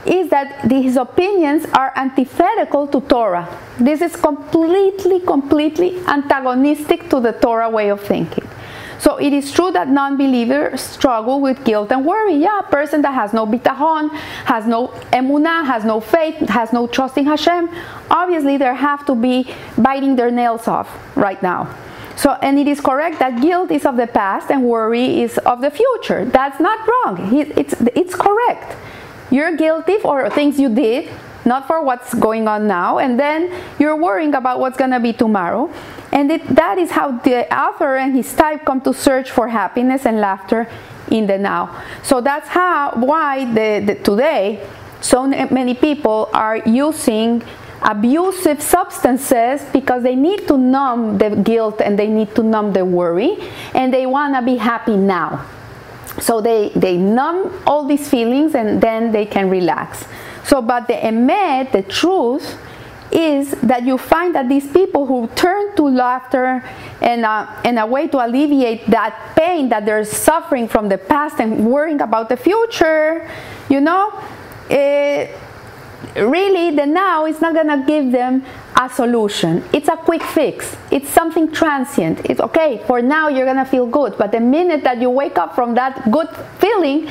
is 0.07 0.31
that 0.31 0.71
his 0.71 0.97
opinions 0.97 1.67
are 1.73 1.93
antithetical 1.97 2.87
to 2.89 3.01
Torah. 3.01 3.49
This 3.79 4.01
is 4.01 4.15
completely, 4.17 5.21
completely 5.21 5.99
antagonistic 6.07 7.09
to 7.11 7.21
the 7.21 7.33
Torah 7.33 7.69
way 7.69 7.91
of 7.91 8.01
thinking. 8.01 8.49
So 8.99 9.19
it 9.19 9.33
is 9.33 9.53
true 9.53 9.71
that 9.73 9.89
non-believers 9.89 10.81
struggle 10.81 11.41
with 11.41 11.65
guilt 11.65 11.93
and 11.93 12.05
worry. 12.05 12.37
Yeah, 12.37 12.61
a 12.61 12.63
person 12.63 13.03
that 13.03 13.13
has 13.13 13.33
no 13.33 13.47
bitahon, 13.47 14.11
has 14.47 14.67
no 14.67 14.89
emunah, 15.13 15.67
has 15.67 15.85
no 15.85 16.01
faith, 16.01 16.37
has 16.49 16.73
no 16.73 16.87
trust 16.87 17.19
in 17.19 17.27
Hashem, 17.27 17.69
obviously 18.11 18.57
they 18.57 18.75
have 18.75 19.05
to 19.07 19.15
be 19.15 19.53
biting 19.77 20.17
their 20.17 20.31
nails 20.31 20.67
off 20.67 20.89
right 21.17 21.43
now. 21.43 21.75
So, 22.17 22.33
and 22.41 22.59
it 22.59 22.67
is 22.67 22.81
correct 22.81 23.19
that 23.19 23.43
guilt 23.43 23.71
is 23.71 23.85
of 23.85 23.97
the 23.97 24.07
past 24.07 24.51
and 24.51 24.65
worry 24.65 25.21
is 25.23 25.37
of 25.39 25.61
the 25.61 25.71
future. 25.71 26.25
That's 26.25 26.59
not 26.59 26.79
wrong. 26.89 27.37
It's, 27.37 27.75
it's 27.95 28.15
correct. 28.15 28.77
You're 29.31 29.57
guilty 29.57 29.99
for 29.99 30.31
things 30.31 30.59
you 30.59 30.69
did, 30.69 31.11
not 31.45 31.67
for 31.67 31.83
what's 31.83 32.15
going 32.15 32.49
on 32.49 32.67
now, 32.67 32.99
and 32.99 33.19
then 33.19 33.53
you're 33.79 33.97
worrying 33.97 34.35
about 34.35 34.61
what's 34.61 34.77
going 34.77 34.93
to 34.93 35.01
be 35.01 35.13
tomorrow. 35.13 35.73
And 36.13 36.31
it, 36.31 36.47
that 36.55 36.79
is 36.79 36.91
how 36.91 37.13
the 37.19 37.53
author 37.55 37.97
and 37.97 38.15
his 38.15 38.33
type 38.33 38.65
come 38.65 38.81
to 38.83 38.95
search 38.95 39.31
for 39.31 39.49
happiness 39.49 40.07
and 40.07 40.21
laughter 40.21 40.69
in 41.11 41.27
the 41.27 41.39
now. 41.39 41.83
So 42.03 42.21
that's 42.21 42.49
how 42.49 42.93
why 42.95 43.45
the, 43.53 43.85
the 43.85 43.95
today 43.97 44.67
so 45.01 45.27
many 45.27 45.75
people 45.75 46.31
are 46.33 46.57
using 46.57 47.43
abusive 47.83 48.63
substances 48.63 49.63
because 49.73 50.03
they 50.03 50.17
need 50.17 50.49
to 50.49 50.57
numb 50.57 51.19
the 51.19 51.31
guilt 51.31 51.81
and 51.81 51.99
they 51.99 52.09
need 52.09 52.35
to 52.35 52.43
numb 52.43 52.73
the 52.73 52.85
worry 52.85 53.37
and 53.75 53.93
they 53.93 54.07
want 54.07 54.35
to 54.35 54.43
be 54.43 54.57
happy 54.57 54.97
now 54.97 55.47
so 56.21 56.41
they, 56.41 56.71
they 56.71 56.97
numb 56.97 57.63
all 57.67 57.87
these 57.87 58.09
feelings 58.09 58.55
and 58.55 58.81
then 58.81 59.13
they 59.13 59.27
can 59.27 59.51
relax. 59.51 60.05
So, 60.45 60.63
but 60.63 60.87
the 60.87 60.95
emet, 60.95 61.73
the 61.73 61.83
truth, 61.83 62.59
is 63.13 63.53
that 63.63 63.85
you 63.85 63.97
find 63.99 64.35
that 64.35 64.49
these 64.49 64.71
people 64.71 65.07
who 65.07 65.29
turn 65.29 65.75
to 65.77 65.85
laughter 65.85 66.63
and, 67.01 67.25
uh, 67.25 67.47
and 67.65 67.79
a 67.79 67.87
way 67.87 68.09
to 68.09 68.25
alleviate 68.25 68.87
that 68.91 69.33
pain 69.37 69.69
that 69.69 69.87
they're 69.87 70.05
suffering 70.05 70.69
from 70.69 70.89
the 70.89 70.99
past 70.99 71.41
and 71.41 71.67
worrying 71.67 72.01
about 72.01 72.29
the 72.29 72.37
future, 72.37 73.29
you 73.69 73.81
know, 73.81 74.13
it, 74.69 75.31
really 76.15 76.75
the 76.75 76.87
now 76.87 77.27
is 77.27 77.41
not 77.41 77.55
going 77.55 77.69
to 77.69 77.85
give 77.87 78.13
them 78.13 78.45
a 78.81 78.89
solution. 78.89 79.65
It's 79.73 79.89
a 79.89 79.97
quick 79.97 80.23
fix. 80.23 80.77
It's 80.91 81.09
something 81.09 81.51
transient. 81.53 82.25
It's 82.29 82.41
okay, 82.41 82.83
for 82.87 83.03
now 83.03 83.29
you're 83.29 83.45
going 83.45 83.57
to 83.57 83.65
feel 83.65 83.87
good, 83.87 84.17
but 84.19 84.33
the 84.33 84.41
minute 84.41 84.83
that 84.85 85.01
you 85.01 85.11
wake 85.11 85.39
up 85.39 85.55
from 85.55 85.75
that 85.75 86.11
good 86.11 86.29
feeling, 86.59 87.09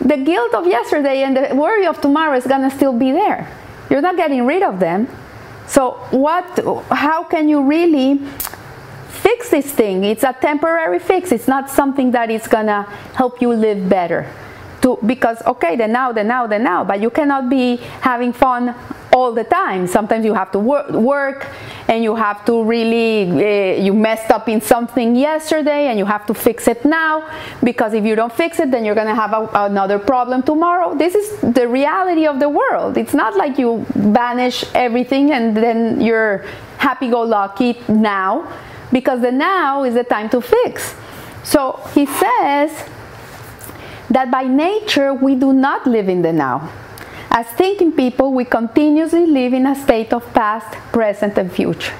the 0.00 0.16
guilt 0.16 0.54
of 0.54 0.66
yesterday 0.66 1.22
and 1.22 1.36
the 1.36 1.54
worry 1.54 1.86
of 1.86 2.00
tomorrow 2.00 2.36
is 2.36 2.46
going 2.46 2.68
to 2.68 2.74
still 2.74 2.92
be 2.92 3.10
there. 3.10 3.48
You're 3.90 4.02
not 4.02 4.16
getting 4.16 4.46
rid 4.46 4.62
of 4.62 4.80
them. 4.80 5.08
So 5.66 5.92
what 6.10 6.58
how 6.90 7.24
can 7.24 7.48
you 7.48 7.62
really 7.62 8.20
fix 9.08 9.50
this 9.50 9.70
thing? 9.70 10.04
It's 10.04 10.22
a 10.22 10.32
temporary 10.32 10.98
fix. 10.98 11.32
It's 11.32 11.48
not 11.48 11.68
something 11.68 12.12
that 12.12 12.30
is 12.30 12.46
going 12.46 12.66
to 12.66 12.82
help 13.14 13.42
you 13.42 13.52
live 13.52 13.88
better 13.88 14.30
to 14.88 15.06
because 15.06 15.42
okay 15.46 15.76
the 15.76 15.86
now 15.86 16.12
the 16.12 16.24
now 16.24 16.46
the 16.46 16.58
now. 16.58 16.84
But 16.84 17.00
you 17.00 17.10
cannot 17.10 17.48
be 17.48 17.76
having 18.00 18.32
fun 18.32 18.74
all 19.12 19.32
the 19.32 19.44
time. 19.44 19.86
Sometimes 19.86 20.24
you 20.24 20.34
have 20.34 20.50
to 20.52 20.58
work, 20.58 20.90
work 20.90 21.46
and 21.88 22.04
you 22.04 22.14
have 22.14 22.44
to 22.44 22.62
really 22.62 23.22
uh, 23.24 23.82
you 23.82 23.94
messed 23.94 24.30
up 24.30 24.48
in 24.48 24.60
something 24.60 25.16
yesterday 25.16 25.86
and 25.88 25.98
you 25.98 26.04
have 26.04 26.26
to 26.26 26.34
fix 26.34 26.68
it 26.68 26.84
now 26.84 27.28
because 27.64 27.94
if 27.94 28.04
you 28.04 28.14
don't 28.14 28.32
fix 28.32 28.60
it 28.60 28.70
then 28.70 28.84
you're 28.84 28.94
going 28.94 29.06
to 29.06 29.14
have 29.14 29.32
a, 29.32 29.48
another 29.64 29.98
problem 29.98 30.42
tomorrow. 30.42 30.94
This 30.94 31.14
is 31.14 31.40
the 31.40 31.66
reality 31.66 32.26
of 32.26 32.38
the 32.38 32.48
world. 32.48 32.96
It's 32.96 33.14
not 33.14 33.36
like 33.36 33.58
you 33.58 33.86
banish 33.96 34.64
everything 34.74 35.32
and 35.32 35.56
then 35.56 36.00
you're 36.00 36.44
happy 36.76 37.08
go 37.08 37.22
lucky 37.22 37.80
now 37.88 38.46
because 38.92 39.20
the 39.20 39.32
now 39.32 39.84
is 39.84 39.94
the 39.94 40.04
time 40.04 40.28
to 40.30 40.40
fix. 40.40 40.94
So 41.42 41.80
he 41.94 42.04
says 42.06 42.70
that 44.10 44.30
by 44.30 44.44
nature 44.44 45.12
we 45.12 45.34
do 45.34 45.52
not 45.52 45.86
live 45.86 46.08
in 46.08 46.22
the 46.22 46.32
now. 46.32 46.70
As 47.30 47.46
thinking 47.46 47.92
people, 47.92 48.32
we 48.32 48.44
continuously 48.44 49.26
live 49.26 49.52
in 49.52 49.66
a 49.66 49.74
state 49.74 50.12
of 50.12 50.32
past, 50.32 50.72
present, 50.92 51.36
and 51.36 51.52
future. 51.52 51.94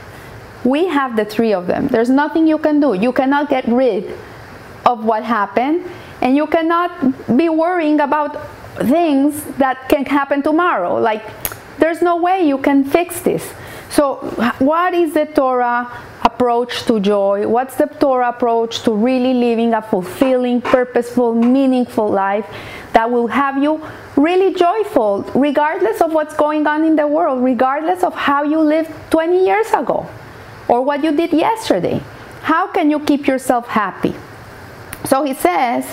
We 0.65 0.87
have 0.88 1.17
the 1.17 1.25
three 1.25 1.53
of 1.53 1.67
them. 1.67 1.88
There's 1.88 2.11
nothing 2.11 2.47
you 2.47 2.59
can 2.59 2.81
do. 2.81 2.95
You 2.95 3.12
cannot 3.12 3.49
get 3.49 3.67
rid 3.69 4.17
of 4.87 5.05
what 5.05 5.23
happened, 5.23 5.85
and 6.21 6.35
you 6.35 6.47
cannot 6.47 7.37
be 7.37 7.49
worrying 7.49 8.00
about 8.00 8.49
things 8.79 9.45
that 9.59 9.88
can 9.88 10.05
happen 10.07 10.43
tomorrow. 10.43 10.99
Like, 10.99 11.23
there's 11.79 12.03
no 12.03 12.17
way 12.17 12.47
you 12.47 12.59
can 12.59 12.85
fix 12.85 13.21
this. 13.21 13.53
So, 13.90 14.16
what 14.59 14.92
is 14.95 15.14
the 15.14 15.26
Torah 15.26 15.90
approach 16.23 16.85
to 16.85 17.00
joy? 17.00 17.49
What's 17.49 17.76
the 17.76 17.87
Torah 17.87 18.28
approach 18.28 18.83
to 18.83 18.92
really 18.92 19.33
living 19.35 19.73
a 19.75 19.80
fulfilling, 19.80 20.61
purposeful, 20.61 21.35
meaningful 21.35 22.09
life 22.09 22.47
that 22.92 23.11
will 23.11 23.28
have 23.28 23.62
you 23.62 23.83
really 24.16 24.54
joyful, 24.54 25.23
regardless 25.35 26.00
of 26.00 26.12
what's 26.12 26.35
going 26.37 26.66
on 26.66 26.85
in 26.85 26.97
the 26.97 27.07
world, 27.07 27.42
regardless 27.42 28.02
of 28.02 28.14
how 28.14 28.42
you 28.42 28.61
lived 28.61 28.90
20 29.11 29.45
years 29.45 29.68
ago 29.73 30.09
or 30.68 30.83
what 30.83 31.02
you 31.02 31.12
did 31.16 31.33
yesterday? 31.33 32.00
How 32.42 32.66
can 32.66 32.90
you 32.90 33.00
keep 33.00 33.26
yourself 33.26 33.66
happy? 33.68 34.14
So 35.07 35.25
he 35.25 35.35
says 35.35 35.87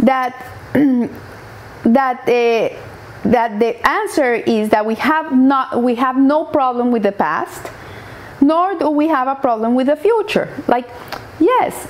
that 0.00 0.34
that. 1.84 2.28
Uh, 2.28 2.87
that 3.28 3.58
the 3.58 3.76
answer 3.86 4.34
is 4.34 4.70
that 4.70 4.84
we 4.84 4.94
have 4.94 5.32
not 5.32 5.82
we 5.82 5.94
have 5.94 6.16
no 6.16 6.44
problem 6.44 6.90
with 6.90 7.02
the 7.02 7.12
past 7.12 7.70
nor 8.40 8.78
do 8.78 8.88
we 8.88 9.08
have 9.08 9.28
a 9.28 9.34
problem 9.34 9.74
with 9.74 9.86
the 9.86 9.96
future 9.96 10.48
like 10.66 10.88
yes 11.38 11.86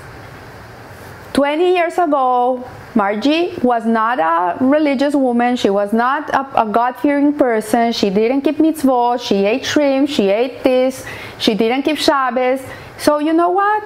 20 1.32 1.72
years 1.74 1.96
ago 1.98 2.64
Margie 2.94 3.54
was 3.62 3.86
not 3.86 4.18
a 4.18 4.64
religious 4.64 5.14
woman. 5.14 5.54
She 5.54 5.70
was 5.70 5.92
not 5.92 6.28
a, 6.30 6.62
a 6.62 6.66
God-fearing 6.66 7.34
person. 7.34 7.92
She 7.92 8.10
didn't 8.10 8.40
keep 8.40 8.56
mitzvot. 8.56 9.20
She 9.20 9.44
ate 9.44 9.64
shrimp. 9.64 10.08
She 10.08 10.30
ate 10.30 10.64
this. 10.64 11.06
She 11.38 11.54
didn't 11.54 11.82
keep 11.82 11.96
Shabbos. 11.98 12.60
So 12.98 13.18
you 13.20 13.32
know 13.34 13.50
what? 13.50 13.84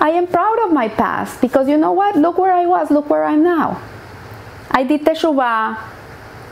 I 0.00 0.10
am 0.10 0.26
proud 0.26 0.58
of 0.66 0.72
my 0.72 0.88
past 0.88 1.40
because 1.40 1.68
you 1.68 1.76
know 1.76 1.92
what? 1.92 2.16
Look 2.16 2.38
where 2.38 2.52
I 2.52 2.66
was. 2.66 2.90
Look 2.90 3.08
where 3.08 3.22
I'm 3.22 3.44
now. 3.44 3.80
I 4.70 4.82
did 4.82 5.04
teshuvah. 5.04 5.78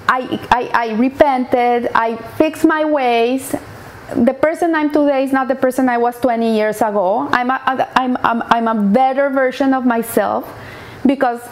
I, 0.09 0.41
I, 0.51 0.71
I 0.73 0.95
repented, 0.95 1.91
I 1.95 2.17
fixed 2.37 2.65
my 2.65 2.85
ways. 2.85 3.55
The 4.17 4.33
person 4.33 4.75
I'm 4.75 4.91
today 4.91 5.25
is 5.25 5.33
not 5.33 5.49
the 5.49 5.55
person 5.55 5.89
I 5.89 5.99
was 5.99 6.19
20 6.21 6.57
years 6.57 6.79
ago. 6.79 7.29
I'm 7.31 7.51
a, 7.51 7.61
I'm, 7.95 8.17
I'm, 8.25 8.43
I'm 8.43 8.69
a 8.69 8.83
better 8.91 9.29
version 9.29 9.75
of 9.75 9.85
myself 9.85 10.51
because 11.05 11.43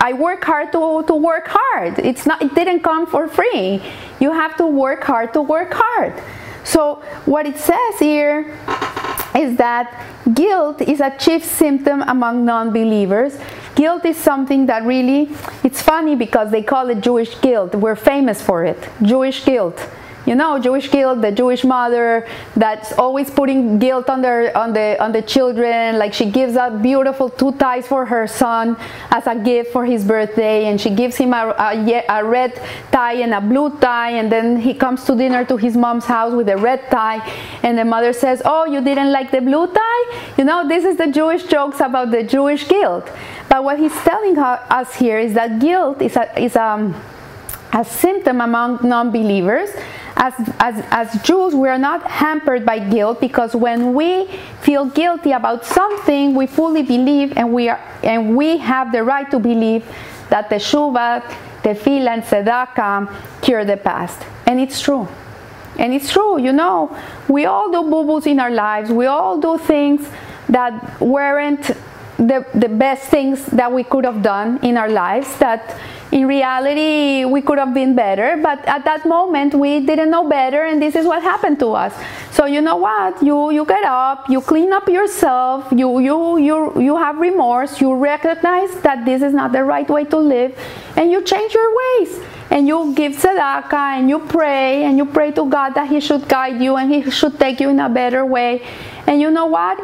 I 0.00 0.14
work 0.14 0.42
hard 0.44 0.72
to, 0.72 1.04
to 1.06 1.14
work 1.14 1.48
hard. 1.48 1.98
It's 1.98 2.24
not 2.24 2.40
it 2.40 2.54
didn't 2.54 2.80
come 2.80 3.06
for 3.06 3.28
free. 3.28 3.82
You 4.20 4.32
have 4.32 4.56
to 4.56 4.66
work 4.66 5.04
hard 5.04 5.34
to 5.34 5.42
work 5.42 5.72
hard. 5.74 6.14
So 6.64 7.02
what 7.26 7.46
it 7.46 7.58
says 7.58 7.98
here 7.98 8.56
is 9.38 9.56
that 9.56 10.06
guilt 10.34 10.80
is 10.82 11.00
a 11.00 11.16
chief 11.16 11.44
symptom 11.44 12.02
among 12.02 12.44
non-believers. 12.44 13.38
Guilt 13.74 14.04
is 14.04 14.16
something 14.16 14.66
that 14.66 14.82
really 14.84 15.30
it's 15.62 15.80
funny 15.80 16.16
because 16.16 16.50
they 16.50 16.62
call 16.62 16.90
it 16.90 17.00
Jewish 17.00 17.40
guilt. 17.40 17.74
We're 17.74 17.96
famous 17.96 18.42
for 18.42 18.64
it. 18.64 18.78
Jewish 19.02 19.44
guilt 19.44 19.78
you 20.28 20.34
know 20.34 20.58
jewish 20.58 20.88
guilt 20.90 21.20
the 21.26 21.32
jewish 21.32 21.64
mother 21.64 22.26
that's 22.54 22.92
always 22.92 23.30
putting 23.30 23.78
guilt 23.78 24.08
on 24.10 24.20
the 24.20 24.56
on 24.58 24.72
the 24.72 24.96
on 25.02 25.12
the 25.12 25.22
children. 25.22 25.98
Like 25.98 26.12
she 26.12 26.26
gives 26.30 26.56
out 26.56 26.82
beautiful 26.82 27.28
two 27.28 27.52
ties 27.52 27.86
for 27.86 28.04
her 28.06 28.26
son 28.26 28.76
as 29.10 29.26
a 29.26 29.36
gift 29.36 29.72
for 29.72 29.84
his 29.84 30.04
birthday 30.04 30.66
and 30.66 30.80
she 30.80 30.90
gives 30.90 31.16
him 31.16 31.32
a, 31.32 31.54
a, 31.58 32.04
a 32.08 32.24
red 32.24 32.60
tie 32.90 33.14
and 33.14 33.32
a 33.32 33.40
blue 33.40 33.70
tie 33.78 34.10
and 34.10 34.30
then 34.30 34.60
he 34.60 34.74
comes 34.74 35.04
to 35.04 35.14
dinner 35.14 35.44
to 35.44 35.56
his 35.56 35.76
mom's 35.76 36.04
house 36.04 36.32
with 36.32 36.48
a 36.48 36.56
red 36.56 36.90
tie 36.90 37.20
and 37.62 37.78
the 37.78 37.84
mother 37.84 38.12
says 38.12 38.42
oh 38.44 38.64
you 38.64 38.80
didn't 38.82 39.12
like 39.12 39.30
the 39.30 39.40
blue 39.40 39.66
tie? 39.66 40.04
You 40.36 40.44
know 40.44 40.66
this 40.68 40.84
is 40.84 40.96
the 40.96 41.10
jewish 41.10 41.44
jokes 41.44 41.80
about 41.80 42.10
the 42.10 42.22
jewish 42.22 42.66
guilt. 42.68 43.08
But 43.48 43.64
what 43.64 43.78
he's 43.78 43.96
telling 44.02 44.36
us 44.38 44.94
here 44.96 45.18
is 45.18 45.32
that 45.34 45.58
guilt 45.58 46.02
is 46.02 46.16
a, 46.16 46.38
is 46.38 46.54
a, 46.54 46.94
a 47.72 47.84
symptom 47.84 48.40
among 48.40 48.80
non-believers 48.82 49.70
as, 50.18 50.34
as, 50.58 50.84
as 50.90 51.22
Jews, 51.22 51.54
we 51.54 51.68
are 51.68 51.78
not 51.78 52.02
hampered 52.10 52.66
by 52.66 52.80
guilt 52.80 53.20
because 53.20 53.54
when 53.54 53.94
we 53.94 54.26
feel 54.62 54.86
guilty 54.86 55.30
about 55.30 55.64
something, 55.64 56.34
we 56.34 56.48
fully 56.48 56.82
believe 56.82 57.36
and 57.36 57.52
we, 57.52 57.68
are, 57.68 57.80
and 58.02 58.36
we 58.36 58.58
have 58.58 58.90
the 58.90 59.04
right 59.04 59.30
to 59.30 59.38
believe 59.38 59.86
that 60.28 60.50
Teshuvah, 60.50 61.22
Tefillah, 61.62 62.08
and 62.08 62.22
Tzedakah 62.24 63.40
cure 63.40 63.64
the 63.64 63.76
past. 63.76 64.20
And 64.46 64.58
it's 64.58 64.80
true. 64.80 65.06
And 65.78 65.94
it's 65.94 66.12
true, 66.12 66.40
you 66.40 66.52
know, 66.52 66.96
we 67.28 67.46
all 67.46 67.70
do 67.70 67.88
boo 67.88 68.04
boos 68.04 68.26
in 68.26 68.40
our 68.40 68.50
lives, 68.50 68.90
we 68.90 69.06
all 69.06 69.38
do 69.38 69.56
things 69.56 70.08
that 70.48 71.00
weren't 71.00 71.62
the, 72.16 72.44
the 72.52 72.68
best 72.68 73.04
things 73.04 73.46
that 73.46 73.70
we 73.70 73.84
could 73.84 74.04
have 74.04 74.20
done 74.20 74.58
in 74.64 74.76
our 74.76 74.88
lives 74.88 75.38
that 75.38 75.78
in 76.10 76.26
reality 76.26 77.24
we 77.24 77.42
could 77.42 77.58
have 77.58 77.74
been 77.74 77.94
better 77.94 78.38
but 78.42 78.64
at 78.66 78.84
that 78.84 79.04
moment 79.04 79.54
we 79.54 79.80
didn't 79.80 80.10
know 80.10 80.26
better 80.28 80.64
and 80.64 80.80
this 80.80 80.94
is 80.94 81.06
what 81.06 81.22
happened 81.22 81.58
to 81.58 81.72
us. 81.72 81.94
So 82.32 82.46
you 82.46 82.60
know 82.60 82.76
what? 82.76 83.22
You 83.22 83.50
you 83.50 83.64
get 83.64 83.84
up 83.84 84.28
you 84.28 84.40
clean 84.40 84.72
up 84.72 84.88
yourself 84.88 85.68
you 85.70 85.98
you 85.98 86.38
you 86.38 86.80
you 86.80 86.96
have 86.96 87.18
remorse 87.18 87.80
you 87.80 87.94
recognize 87.94 88.72
that 88.80 89.04
this 89.04 89.22
is 89.22 89.34
not 89.34 89.52
the 89.52 89.64
right 89.64 89.88
way 89.88 90.04
to 90.04 90.16
live 90.16 90.56
and 90.96 91.10
you 91.10 91.22
change 91.22 91.54
your 91.54 91.70
ways. 91.76 92.20
And 92.50 92.66
you 92.66 92.94
give 92.94 93.12
tzedakah 93.12 94.00
and 94.00 94.08
you 94.08 94.20
pray 94.20 94.84
and 94.84 94.96
you 94.96 95.04
pray 95.04 95.32
to 95.32 95.44
God 95.44 95.74
that 95.74 95.88
he 95.88 96.00
should 96.00 96.26
guide 96.28 96.62
you 96.62 96.76
and 96.76 96.90
he 96.90 97.10
should 97.10 97.38
take 97.38 97.60
you 97.60 97.68
in 97.68 97.78
a 97.78 97.90
better 97.90 98.24
way. 98.24 98.62
And 99.06 99.20
you 99.20 99.30
know 99.30 99.44
what? 99.44 99.78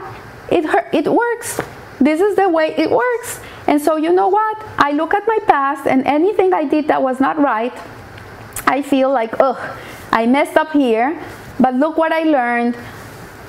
It 0.50 0.64
it 0.92 1.06
works. 1.12 1.60
This 2.00 2.22
is 2.22 2.36
the 2.36 2.48
way 2.48 2.74
it 2.76 2.90
works 2.90 3.40
and 3.66 3.80
so, 3.80 3.96
you 3.96 4.12
know 4.12 4.28
what? 4.28 4.62
I 4.78 4.92
look 4.92 5.14
at 5.14 5.26
my 5.26 5.38
past 5.46 5.86
and 5.86 6.06
anything 6.06 6.52
I 6.52 6.64
did 6.64 6.88
that 6.88 7.02
was 7.02 7.20
not 7.20 7.38
right, 7.38 7.72
I 8.66 8.82
feel 8.82 9.10
like, 9.10 9.38
ugh, 9.40 9.58
I 10.12 10.26
messed 10.26 10.56
up 10.56 10.72
here, 10.72 11.20
but 11.58 11.74
look 11.74 11.96
what 11.96 12.12
I 12.12 12.24
learned. 12.24 12.76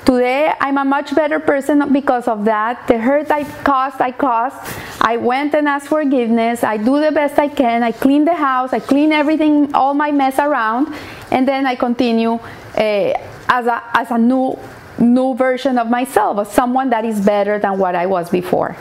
Today, 0.04 0.52
I'm 0.60 0.78
a 0.78 0.84
much 0.84 1.14
better 1.16 1.40
person 1.40 1.92
because 1.92 2.28
of 2.28 2.44
that. 2.44 2.86
The 2.86 2.96
hurt 2.96 3.28
I 3.30 3.42
caused, 3.64 4.00
I 4.00 4.12
caused. 4.12 4.56
I 5.00 5.16
went 5.16 5.52
and 5.54 5.66
asked 5.66 5.88
forgiveness. 5.88 6.62
I 6.62 6.76
do 6.76 7.00
the 7.00 7.10
best 7.10 7.40
I 7.40 7.48
can. 7.48 7.82
I 7.82 7.90
clean 7.90 8.24
the 8.24 8.34
house. 8.34 8.72
I 8.72 8.78
clean 8.78 9.10
everything, 9.10 9.74
all 9.74 9.94
my 9.94 10.12
mess 10.12 10.38
around. 10.38 10.94
And 11.32 11.46
then 11.46 11.66
I 11.66 11.74
continue 11.74 12.34
uh, 12.34 13.12
as, 13.48 13.66
a, 13.66 13.82
as 13.94 14.12
a 14.12 14.18
new, 14.18 14.56
new 14.98 15.34
version 15.34 15.76
of 15.76 15.90
myself, 15.90 16.38
of 16.38 16.46
someone 16.52 16.90
that 16.90 17.04
is 17.04 17.20
better 17.20 17.58
than 17.58 17.76
what 17.76 17.96
I 17.96 18.06
was 18.06 18.30
before. 18.30 18.76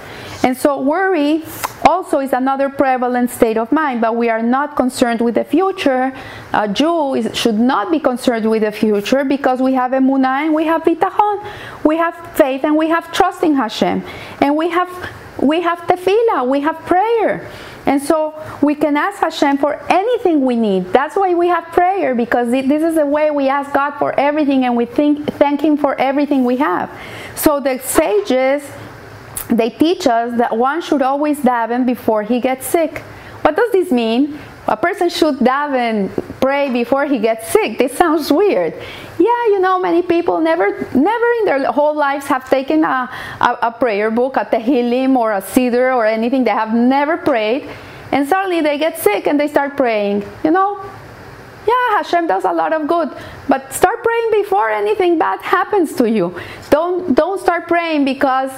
And 0.46 0.56
so 0.56 0.80
worry 0.80 1.44
also 1.84 2.20
is 2.20 2.32
another 2.32 2.70
prevalent 2.70 3.32
state 3.32 3.58
of 3.58 3.72
mind, 3.72 4.00
but 4.00 4.16
we 4.16 4.30
are 4.30 4.44
not 4.44 4.76
concerned 4.76 5.20
with 5.20 5.34
the 5.34 5.44
future. 5.44 6.14
Uh, 6.54 6.68
A 6.70 6.72
Jew 6.72 7.16
is, 7.16 7.36
should 7.36 7.60
not 7.60 7.90
be 7.90 8.00
concerned 8.00 8.48
with 8.48 8.62
the 8.62 8.72
future 8.72 9.24
because 9.24 9.60
we 9.60 9.74
have 9.74 9.92
emunah 9.92 10.46
and 10.46 10.54
we 10.54 10.66
have 10.66 10.84
bitachon. 10.84 11.44
We 11.84 11.98
have 11.98 12.16
faith 12.38 12.64
and 12.64 12.78
we 12.78 12.90
have 12.90 13.12
trust 13.12 13.42
in 13.42 13.56
Hashem. 13.56 14.04
And 14.40 14.56
we 14.56 14.70
have 14.70 14.90
we 15.42 15.62
have 15.62 15.80
tefillah, 15.80 16.48
we 16.48 16.62
have 16.62 16.78
prayer. 16.86 17.50
And 17.88 18.02
so 18.02 18.34
we 18.62 18.76
can 18.76 18.98
ask 18.98 19.20
Hashem 19.20 19.58
for 19.58 19.82
anything 19.92 20.46
we 20.46 20.56
need. 20.56 20.94
That's 20.94 21.16
why 21.16 21.34
we 21.34 21.48
have 21.48 21.66
prayer 21.66 22.14
because 22.14 22.52
this 22.52 22.84
is 22.84 22.96
the 22.96 23.06
way 23.06 23.32
we 23.32 23.50
ask 23.50 23.74
God 23.74 23.98
for 23.98 24.18
everything 24.20 24.64
and 24.66 24.76
we 24.76 24.86
think, 24.86 25.26
thank 25.34 25.62
Him 25.62 25.76
for 25.76 26.00
everything 26.00 26.46
we 26.46 26.58
have. 26.58 26.90
So 27.36 27.60
the 27.60 27.80
sages 27.80 28.64
they 29.50 29.70
teach 29.70 30.08
us 30.08 30.38
that 30.38 30.56
one 30.58 30.82
should 30.82 31.02
always 31.02 31.40
daven 31.40 31.86
before 31.86 32.24
he 32.24 32.40
gets 32.40 32.66
sick. 32.66 33.00
What 33.42 33.56
does 33.56 33.72
this 33.72 33.92
mean? 33.92 34.40
A 34.68 34.76
person 34.76 35.10
should 35.10 35.36
daven, 35.36 36.10
pray 36.42 36.72
before 36.72 37.06
he 37.06 37.20
gets 37.20 37.52
sick. 37.52 37.78
This 37.78 37.94
sounds 37.96 38.32
weird. 38.32 38.74
Yeah, 39.20 39.42
you 39.48 39.60
know, 39.60 39.80
many 39.80 40.02
people 40.02 40.42
never, 40.42 40.72
never 40.96 41.26
in 41.40 41.46
their 41.46 41.72
whole 41.72 41.96
lives 41.96 42.26
have 42.26 42.50
taken 42.50 42.84
a, 42.84 43.10
a, 43.40 43.58
a 43.64 43.72
prayer 43.72 44.10
book, 44.10 44.38
a 44.38 44.46
Tehillim 44.46 45.16
or 45.16 45.34
a 45.34 45.42
Siddur 45.42 45.96
or 45.96 46.06
anything. 46.06 46.44
They 46.44 46.52
have 46.52 46.74
never 46.74 47.18
prayed, 47.18 47.70
and 48.12 48.28
suddenly 48.28 48.62
they 48.62 48.78
get 48.78 48.98
sick 48.98 49.28
and 49.28 49.40
they 49.40 49.48
start 49.48 49.78
praying. 49.78 50.24
You 50.44 50.52
know, 50.52 50.84
yeah, 51.68 51.98
Hashem 51.98 52.28
does 52.28 52.46
a 52.46 52.52
lot 52.52 52.74
of 52.74 52.88
good, 52.88 53.10
but 53.48 53.74
start 53.74 54.04
praying 54.04 54.32
before 54.32 54.70
anything 54.70 55.18
bad 55.18 55.42
happens 55.42 55.94
to 55.96 56.10
you. 56.10 56.40
Don't 56.70 57.16
don't 57.16 57.40
start 57.40 57.68
praying 57.68 58.06
because 58.06 58.52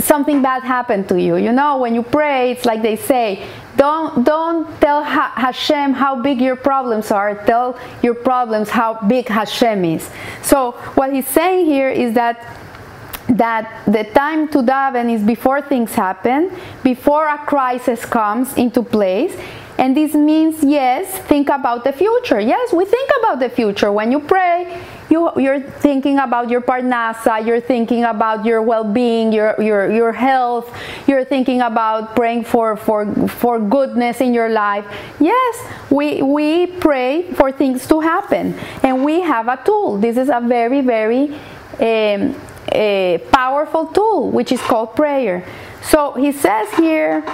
something 0.00 0.42
bad 0.42 0.62
happened 0.62 1.08
to 1.08 1.20
you. 1.20 1.36
You 1.36 1.52
know, 1.52 1.78
when 1.78 1.94
you 1.94 2.02
pray, 2.02 2.52
it's 2.52 2.64
like 2.64 2.82
they 2.82 2.96
say, 2.96 3.46
don't 3.76 4.24
don't 4.24 4.66
tell 4.80 5.02
ha- 5.02 5.32
Hashem 5.36 5.92
how 5.92 6.20
big 6.20 6.40
your 6.40 6.56
problems 6.56 7.10
are. 7.10 7.34
Tell 7.46 7.78
your 8.02 8.14
problems 8.14 8.68
how 8.68 8.94
big 9.06 9.28
Hashem 9.28 9.84
is. 9.84 10.10
So 10.42 10.72
what 10.94 11.12
he's 11.12 11.28
saying 11.28 11.66
here 11.66 11.90
is 11.90 12.14
that 12.14 12.58
that 13.28 13.84
the 13.86 14.04
time 14.04 14.48
to 14.48 14.58
daven 14.58 15.12
is 15.12 15.22
before 15.22 15.62
things 15.62 15.94
happen, 15.94 16.50
before 16.82 17.28
a 17.28 17.38
crisis 17.38 18.04
comes 18.04 18.56
into 18.56 18.82
place, 18.82 19.36
and 19.78 19.96
this 19.96 20.14
means, 20.14 20.62
yes, 20.62 21.16
think 21.20 21.48
about 21.48 21.84
the 21.84 21.92
future. 21.92 22.40
Yes, 22.40 22.72
we 22.72 22.84
think 22.84 23.08
about 23.20 23.38
the 23.38 23.48
future. 23.48 23.90
When 23.92 24.10
you 24.12 24.20
pray, 24.20 24.82
you, 25.10 25.30
you're 25.36 25.60
thinking 25.60 26.18
about 26.18 26.48
your 26.50 26.60
parnasa, 26.60 27.44
you're 27.44 27.60
thinking 27.60 28.04
about 28.04 28.44
your 28.44 28.62
well-being, 28.62 29.32
your, 29.32 29.60
your, 29.60 29.90
your 29.90 30.12
health, 30.12 30.74
you're 31.06 31.24
thinking 31.24 31.60
about 31.60 32.14
praying 32.16 32.44
for, 32.44 32.76
for, 32.76 33.12
for 33.28 33.58
goodness 33.58 34.20
in 34.20 34.32
your 34.32 34.48
life. 34.48 34.84
Yes, 35.18 35.72
we, 35.90 36.22
we 36.22 36.66
pray 36.66 37.30
for 37.32 37.52
things 37.52 37.86
to 37.88 38.00
happen. 38.00 38.54
And 38.82 39.04
we 39.04 39.20
have 39.20 39.48
a 39.48 39.60
tool. 39.64 39.98
This 39.98 40.16
is 40.16 40.28
a 40.28 40.40
very, 40.40 40.80
very 40.80 41.34
um, 41.80 42.36
a 42.72 43.20
powerful 43.32 43.86
tool, 43.86 44.30
which 44.30 44.52
is 44.52 44.60
called 44.60 44.94
prayer. 44.94 45.44
So 45.82 46.12
he 46.12 46.30
says 46.32 46.72
here, 46.74 47.24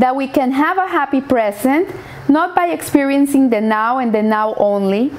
that 0.00 0.16
we 0.16 0.26
can 0.26 0.50
have 0.52 0.78
a 0.78 0.86
happy 0.86 1.20
present 1.20 1.94
not 2.28 2.56
by 2.56 2.68
experiencing 2.68 3.50
the 3.50 3.60
now 3.60 3.98
and 3.98 4.14
the 4.14 4.22
now 4.22 4.54
only, 4.54 5.12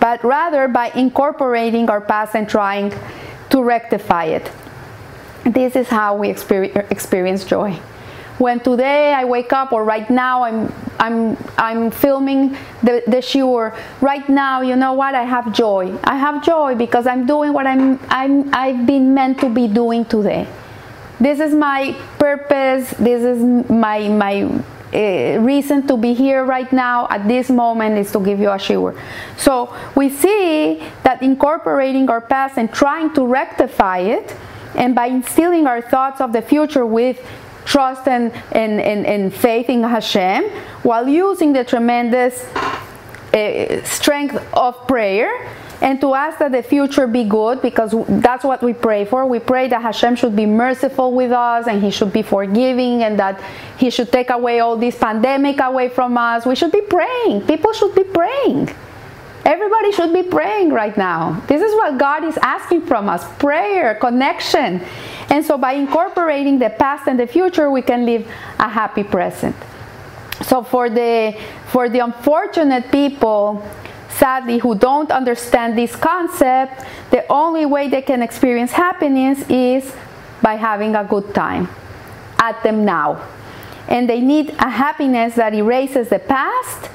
but 0.00 0.22
rather 0.24 0.68
by 0.68 0.90
incorporating 0.90 1.88
our 1.90 2.00
past 2.00 2.34
and 2.34 2.48
trying 2.48 2.92
to 3.50 3.62
rectify 3.62 4.24
it. 4.24 4.50
This 5.44 5.76
is 5.76 5.88
how 5.88 6.16
we 6.16 6.30
experience 6.30 7.44
joy. 7.44 7.78
When 8.38 8.60
today 8.60 9.12
I 9.12 9.24
wake 9.24 9.52
up, 9.52 9.72
or 9.72 9.84
right 9.84 10.08
now 10.10 10.42
I'm 10.42 10.72
I'm 10.98 11.36
I'm 11.56 11.90
filming 11.90 12.56
the 12.82 13.02
the 13.06 13.18
shiur. 13.18 13.76
Right 14.00 14.28
now, 14.28 14.62
you 14.62 14.74
know 14.74 14.94
what? 14.94 15.14
I 15.14 15.22
have 15.22 15.52
joy. 15.52 15.96
I 16.02 16.16
have 16.16 16.42
joy 16.42 16.74
because 16.74 17.06
I'm 17.06 17.26
doing 17.26 17.52
what 17.52 17.66
I'm 17.66 18.00
I'm 18.08 18.52
I've 18.52 18.86
been 18.86 19.14
meant 19.14 19.38
to 19.40 19.48
be 19.48 19.68
doing 19.68 20.04
today 20.04 20.48
this 21.20 21.40
is 21.40 21.54
my 21.54 21.96
purpose 22.18 22.90
this 22.98 23.22
is 23.22 23.42
my 23.70 24.08
my 24.08 24.60
uh, 24.94 25.40
reason 25.40 25.86
to 25.86 25.96
be 25.96 26.14
here 26.14 26.44
right 26.44 26.72
now 26.72 27.06
at 27.10 27.26
this 27.26 27.50
moment 27.50 27.98
is 27.98 28.12
to 28.12 28.20
give 28.20 28.38
you 28.38 28.50
a 28.50 28.56
shiur. 28.56 28.98
So 29.36 29.74
we 29.94 30.08
see 30.08 30.82
that 31.02 31.22
incorporating 31.22 32.08
our 32.08 32.20
past 32.20 32.58
and 32.58 32.72
trying 32.72 33.12
to 33.14 33.26
rectify 33.26 33.98
it, 33.98 34.34
and 34.76 34.94
by 34.94 35.06
instilling 35.06 35.66
our 35.66 35.80
thoughts 35.80 36.20
of 36.20 36.32
the 36.32 36.42
future 36.42 36.86
with 36.86 37.20
trust 37.64 38.06
and, 38.08 38.32
and, 38.52 38.80
and, 38.80 39.06
and 39.06 39.32
faith 39.32 39.68
in 39.68 39.82
Hashem, 39.82 40.44
while 40.82 41.08
using 41.08 41.52
the 41.52 41.64
tremendous 41.64 42.44
uh, 43.32 43.82
strength 43.84 44.36
of 44.52 44.86
prayer, 44.86 45.48
and 45.84 46.00
to 46.00 46.14
ask 46.14 46.38
that 46.38 46.50
the 46.50 46.62
future 46.62 47.06
be 47.06 47.24
good 47.24 47.60
because 47.60 47.94
that's 48.08 48.42
what 48.42 48.62
we 48.62 48.72
pray 48.72 49.04
for. 49.04 49.26
We 49.26 49.38
pray 49.38 49.68
that 49.68 49.82
Hashem 49.82 50.16
should 50.16 50.34
be 50.34 50.46
merciful 50.46 51.12
with 51.12 51.30
us 51.30 51.66
and 51.66 51.82
He 51.82 51.90
should 51.90 52.10
be 52.10 52.22
forgiving 52.22 53.02
and 53.02 53.18
that 53.18 53.38
He 53.76 53.90
should 53.90 54.10
take 54.10 54.30
away 54.30 54.60
all 54.60 54.78
this 54.78 54.96
pandemic 54.96 55.60
away 55.60 55.90
from 55.90 56.16
us. 56.16 56.46
We 56.46 56.54
should 56.54 56.72
be 56.72 56.80
praying. 56.80 57.42
People 57.42 57.74
should 57.74 57.94
be 57.94 58.02
praying. 58.02 58.70
Everybody 59.44 59.92
should 59.92 60.14
be 60.14 60.22
praying 60.22 60.72
right 60.72 60.96
now. 60.96 61.42
This 61.48 61.60
is 61.60 61.74
what 61.74 61.98
God 61.98 62.24
is 62.24 62.38
asking 62.38 62.86
from 62.86 63.10
us 63.10 63.22
prayer, 63.36 63.94
connection. 63.94 64.80
And 65.28 65.44
so, 65.44 65.58
by 65.58 65.72
incorporating 65.72 66.58
the 66.58 66.70
past 66.70 67.08
and 67.08 67.20
the 67.20 67.26
future, 67.26 67.70
we 67.70 67.82
can 67.82 68.06
live 68.06 68.26
a 68.58 68.70
happy 68.70 69.04
present. 69.04 69.54
So, 70.40 70.62
for 70.62 70.88
the, 70.88 71.38
for 71.66 71.90
the 71.90 71.98
unfortunate 71.98 72.90
people, 72.90 73.62
sadly, 74.18 74.58
who 74.58 74.74
don't 74.74 75.10
understand 75.10 75.76
this 75.76 75.94
concept, 75.96 76.84
the 77.10 77.24
only 77.30 77.66
way 77.66 77.88
they 77.88 78.02
can 78.02 78.22
experience 78.22 78.72
happiness 78.72 79.48
is 79.48 79.94
by 80.42 80.54
having 80.54 80.94
a 80.96 81.04
good 81.04 81.34
time 81.34 81.68
at 82.38 82.62
them 82.62 82.84
now. 82.84 83.22
And 83.88 84.08
they 84.08 84.20
need 84.20 84.50
a 84.58 84.70
happiness 84.70 85.34
that 85.34 85.54
erases 85.54 86.08
the 86.08 86.18
past 86.18 86.90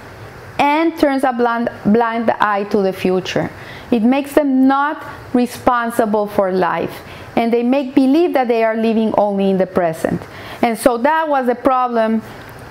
and 0.58 0.98
turns 0.98 1.24
a 1.24 1.32
blind, 1.32 1.70
blind 1.86 2.32
eye 2.32 2.66
to 2.66 2.82
the 2.82 2.94
future. 2.94 3.50
It 3.92 4.04
makes 4.04 4.34
them 4.34 4.68
not 4.68 5.06
responsible 5.34 6.28
for 6.28 6.52
life 6.52 7.02
and 7.36 7.54
they 7.54 7.64
make 7.64 7.96
believe 7.96 8.34
that 8.34 8.48
they 8.48 8.64
are 8.64 8.76
living 8.76 9.14
only 9.18 9.50
in 9.50 9.58
the 9.58 9.68
present. 9.68 10.22
And 10.62 10.78
so 10.78 10.98
that 10.98 11.30
was 11.30 11.48
the 11.48 11.56
problem 11.56 12.22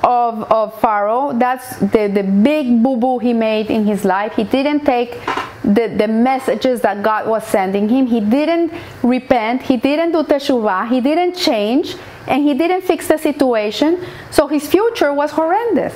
of, 0.02 0.44
of 0.50 0.80
Pharaoh. 0.80 1.32
That's 1.34 1.76
the, 1.78 2.10
the 2.12 2.22
big 2.22 2.82
boo 2.82 2.96
boo 2.96 3.18
he 3.18 3.32
made 3.32 3.70
in 3.70 3.86
his 3.86 4.04
life. 4.04 4.34
He 4.34 4.44
didn't 4.44 4.84
take 4.84 5.20
the, 5.64 5.88
the 5.88 6.08
messages 6.08 6.80
that 6.80 7.02
God 7.02 7.28
was 7.28 7.46
sending 7.46 7.88
him, 7.88 8.06
he 8.06 8.20
didn't 8.20 8.72
repent, 9.02 9.62
he 9.62 9.76
didn't 9.76 10.12
do 10.12 10.22
teshuvah, 10.22 10.88
he 10.88 11.00
didn't 11.00 11.34
change, 11.34 11.96
and 12.26 12.42
he 12.42 12.54
didn't 12.54 12.82
fix 12.82 13.08
the 13.08 13.18
situation. 13.18 14.02
So 14.30 14.46
his 14.46 14.66
future 14.66 15.12
was 15.12 15.30
horrendous 15.32 15.94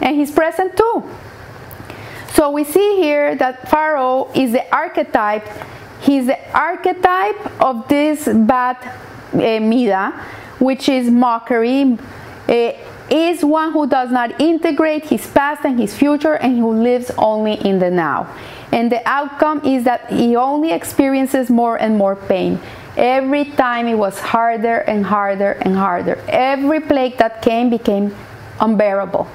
and 0.00 0.16
his 0.16 0.30
present 0.30 0.76
too. 0.76 1.04
So 2.32 2.50
we 2.50 2.64
see 2.64 2.96
here 2.96 3.34
that 3.36 3.68
Pharaoh 3.70 4.30
is 4.34 4.52
the 4.52 4.64
archetype, 4.74 5.46
he's 6.00 6.26
the 6.26 6.38
archetype 6.52 7.62
of 7.62 7.88
this 7.88 8.24
bad 8.26 8.76
uh, 9.32 9.60
Mida, 9.60 10.12
which 10.58 10.88
is 10.88 11.10
mockery, 11.10 11.96
uh, 12.48 12.72
is 13.10 13.44
one 13.44 13.72
who 13.72 13.86
does 13.86 14.10
not 14.10 14.40
integrate 14.40 15.04
his 15.06 15.26
past 15.26 15.64
and 15.64 15.78
his 15.78 15.94
future 15.94 16.34
and 16.34 16.58
who 16.58 16.72
lives 16.72 17.10
only 17.18 17.54
in 17.54 17.78
the 17.78 17.90
now. 17.90 18.28
And 18.72 18.90
the 18.90 19.06
outcome 19.08 19.64
is 19.64 19.84
that 19.84 20.10
he 20.10 20.36
only 20.36 20.72
experiences 20.72 21.50
more 21.50 21.76
and 21.76 21.96
more 21.96 22.16
pain. 22.16 22.60
Every 22.96 23.44
time 23.44 23.86
it 23.86 23.94
was 23.94 24.18
harder 24.18 24.78
and 24.78 25.04
harder 25.04 25.52
and 25.52 25.76
harder. 25.76 26.18
Every 26.28 26.80
plague 26.80 27.18
that 27.18 27.42
came 27.42 27.70
became 27.70 28.14
unbearable 28.60 29.28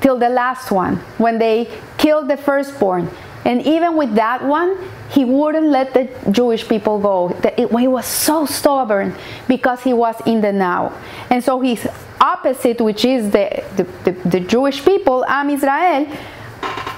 till 0.00 0.16
the 0.16 0.28
last 0.28 0.70
one 0.70 0.96
when 1.18 1.38
they 1.38 1.68
killed 1.98 2.28
the 2.28 2.36
firstborn. 2.36 3.10
And 3.44 3.62
even 3.62 3.96
with 3.96 4.14
that 4.14 4.44
one, 4.44 4.78
he 5.10 5.24
wouldn't 5.24 5.66
let 5.66 5.92
the 5.94 6.08
Jewish 6.30 6.68
people 6.68 6.98
go. 6.98 7.28
He 7.56 7.88
was 7.88 8.06
so 8.06 8.46
stubborn 8.46 9.14
because 9.48 9.82
he 9.82 9.92
was 9.92 10.16
in 10.26 10.40
the 10.40 10.52
now. 10.52 10.92
And 11.30 11.42
so 11.42 11.60
his 11.60 11.86
opposite, 12.20 12.80
which 12.80 13.04
is 13.04 13.30
the, 13.30 13.64
the, 13.76 13.84
the, 14.04 14.12
the 14.28 14.40
Jewish 14.40 14.84
people, 14.84 15.24
Am 15.26 15.50
Israel, 15.50 16.06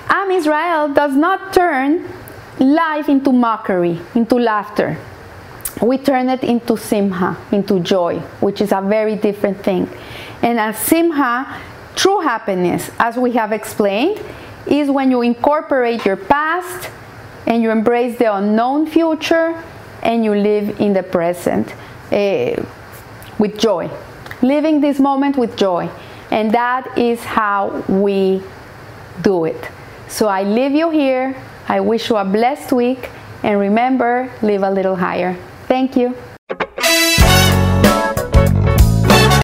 Am 0.08 0.30
Israel 0.30 0.92
does 0.92 1.14
not 1.14 1.52
turn 1.52 2.06
life 2.58 3.08
into 3.08 3.32
mockery, 3.32 3.98
into 4.14 4.36
laughter. 4.36 4.98
We 5.80 5.98
turn 5.98 6.28
it 6.28 6.44
into 6.44 6.76
simha, 6.76 7.38
into 7.50 7.80
joy, 7.80 8.18
which 8.40 8.60
is 8.60 8.72
a 8.72 8.82
very 8.82 9.16
different 9.16 9.64
thing. 9.64 9.88
And 10.42 10.60
as 10.60 10.78
simha 10.78 11.60
True 11.94 12.20
happiness, 12.20 12.90
as 12.98 13.16
we 13.16 13.32
have 13.32 13.52
explained, 13.52 14.20
is 14.66 14.90
when 14.90 15.10
you 15.10 15.22
incorporate 15.22 16.04
your 16.04 16.16
past 16.16 16.90
and 17.46 17.62
you 17.62 17.70
embrace 17.70 18.18
the 18.18 18.34
unknown 18.34 18.86
future 18.86 19.62
and 20.02 20.24
you 20.24 20.34
live 20.34 20.80
in 20.80 20.92
the 20.92 21.02
present 21.02 21.74
uh, 22.12 22.62
with 23.38 23.58
joy. 23.58 23.90
Living 24.42 24.80
this 24.80 24.98
moment 24.98 25.36
with 25.36 25.56
joy. 25.56 25.88
And 26.30 26.52
that 26.52 26.98
is 26.98 27.22
how 27.22 27.84
we 27.88 28.42
do 29.22 29.44
it. 29.44 29.68
So 30.08 30.28
I 30.28 30.42
leave 30.42 30.72
you 30.72 30.90
here. 30.90 31.36
I 31.68 31.80
wish 31.80 32.10
you 32.10 32.16
a 32.16 32.24
blessed 32.24 32.72
week. 32.72 33.10
And 33.42 33.58
remember, 33.58 34.30
live 34.42 34.62
a 34.62 34.70
little 34.70 34.96
higher. 34.96 35.36
Thank 35.68 35.96
you. 35.96 36.16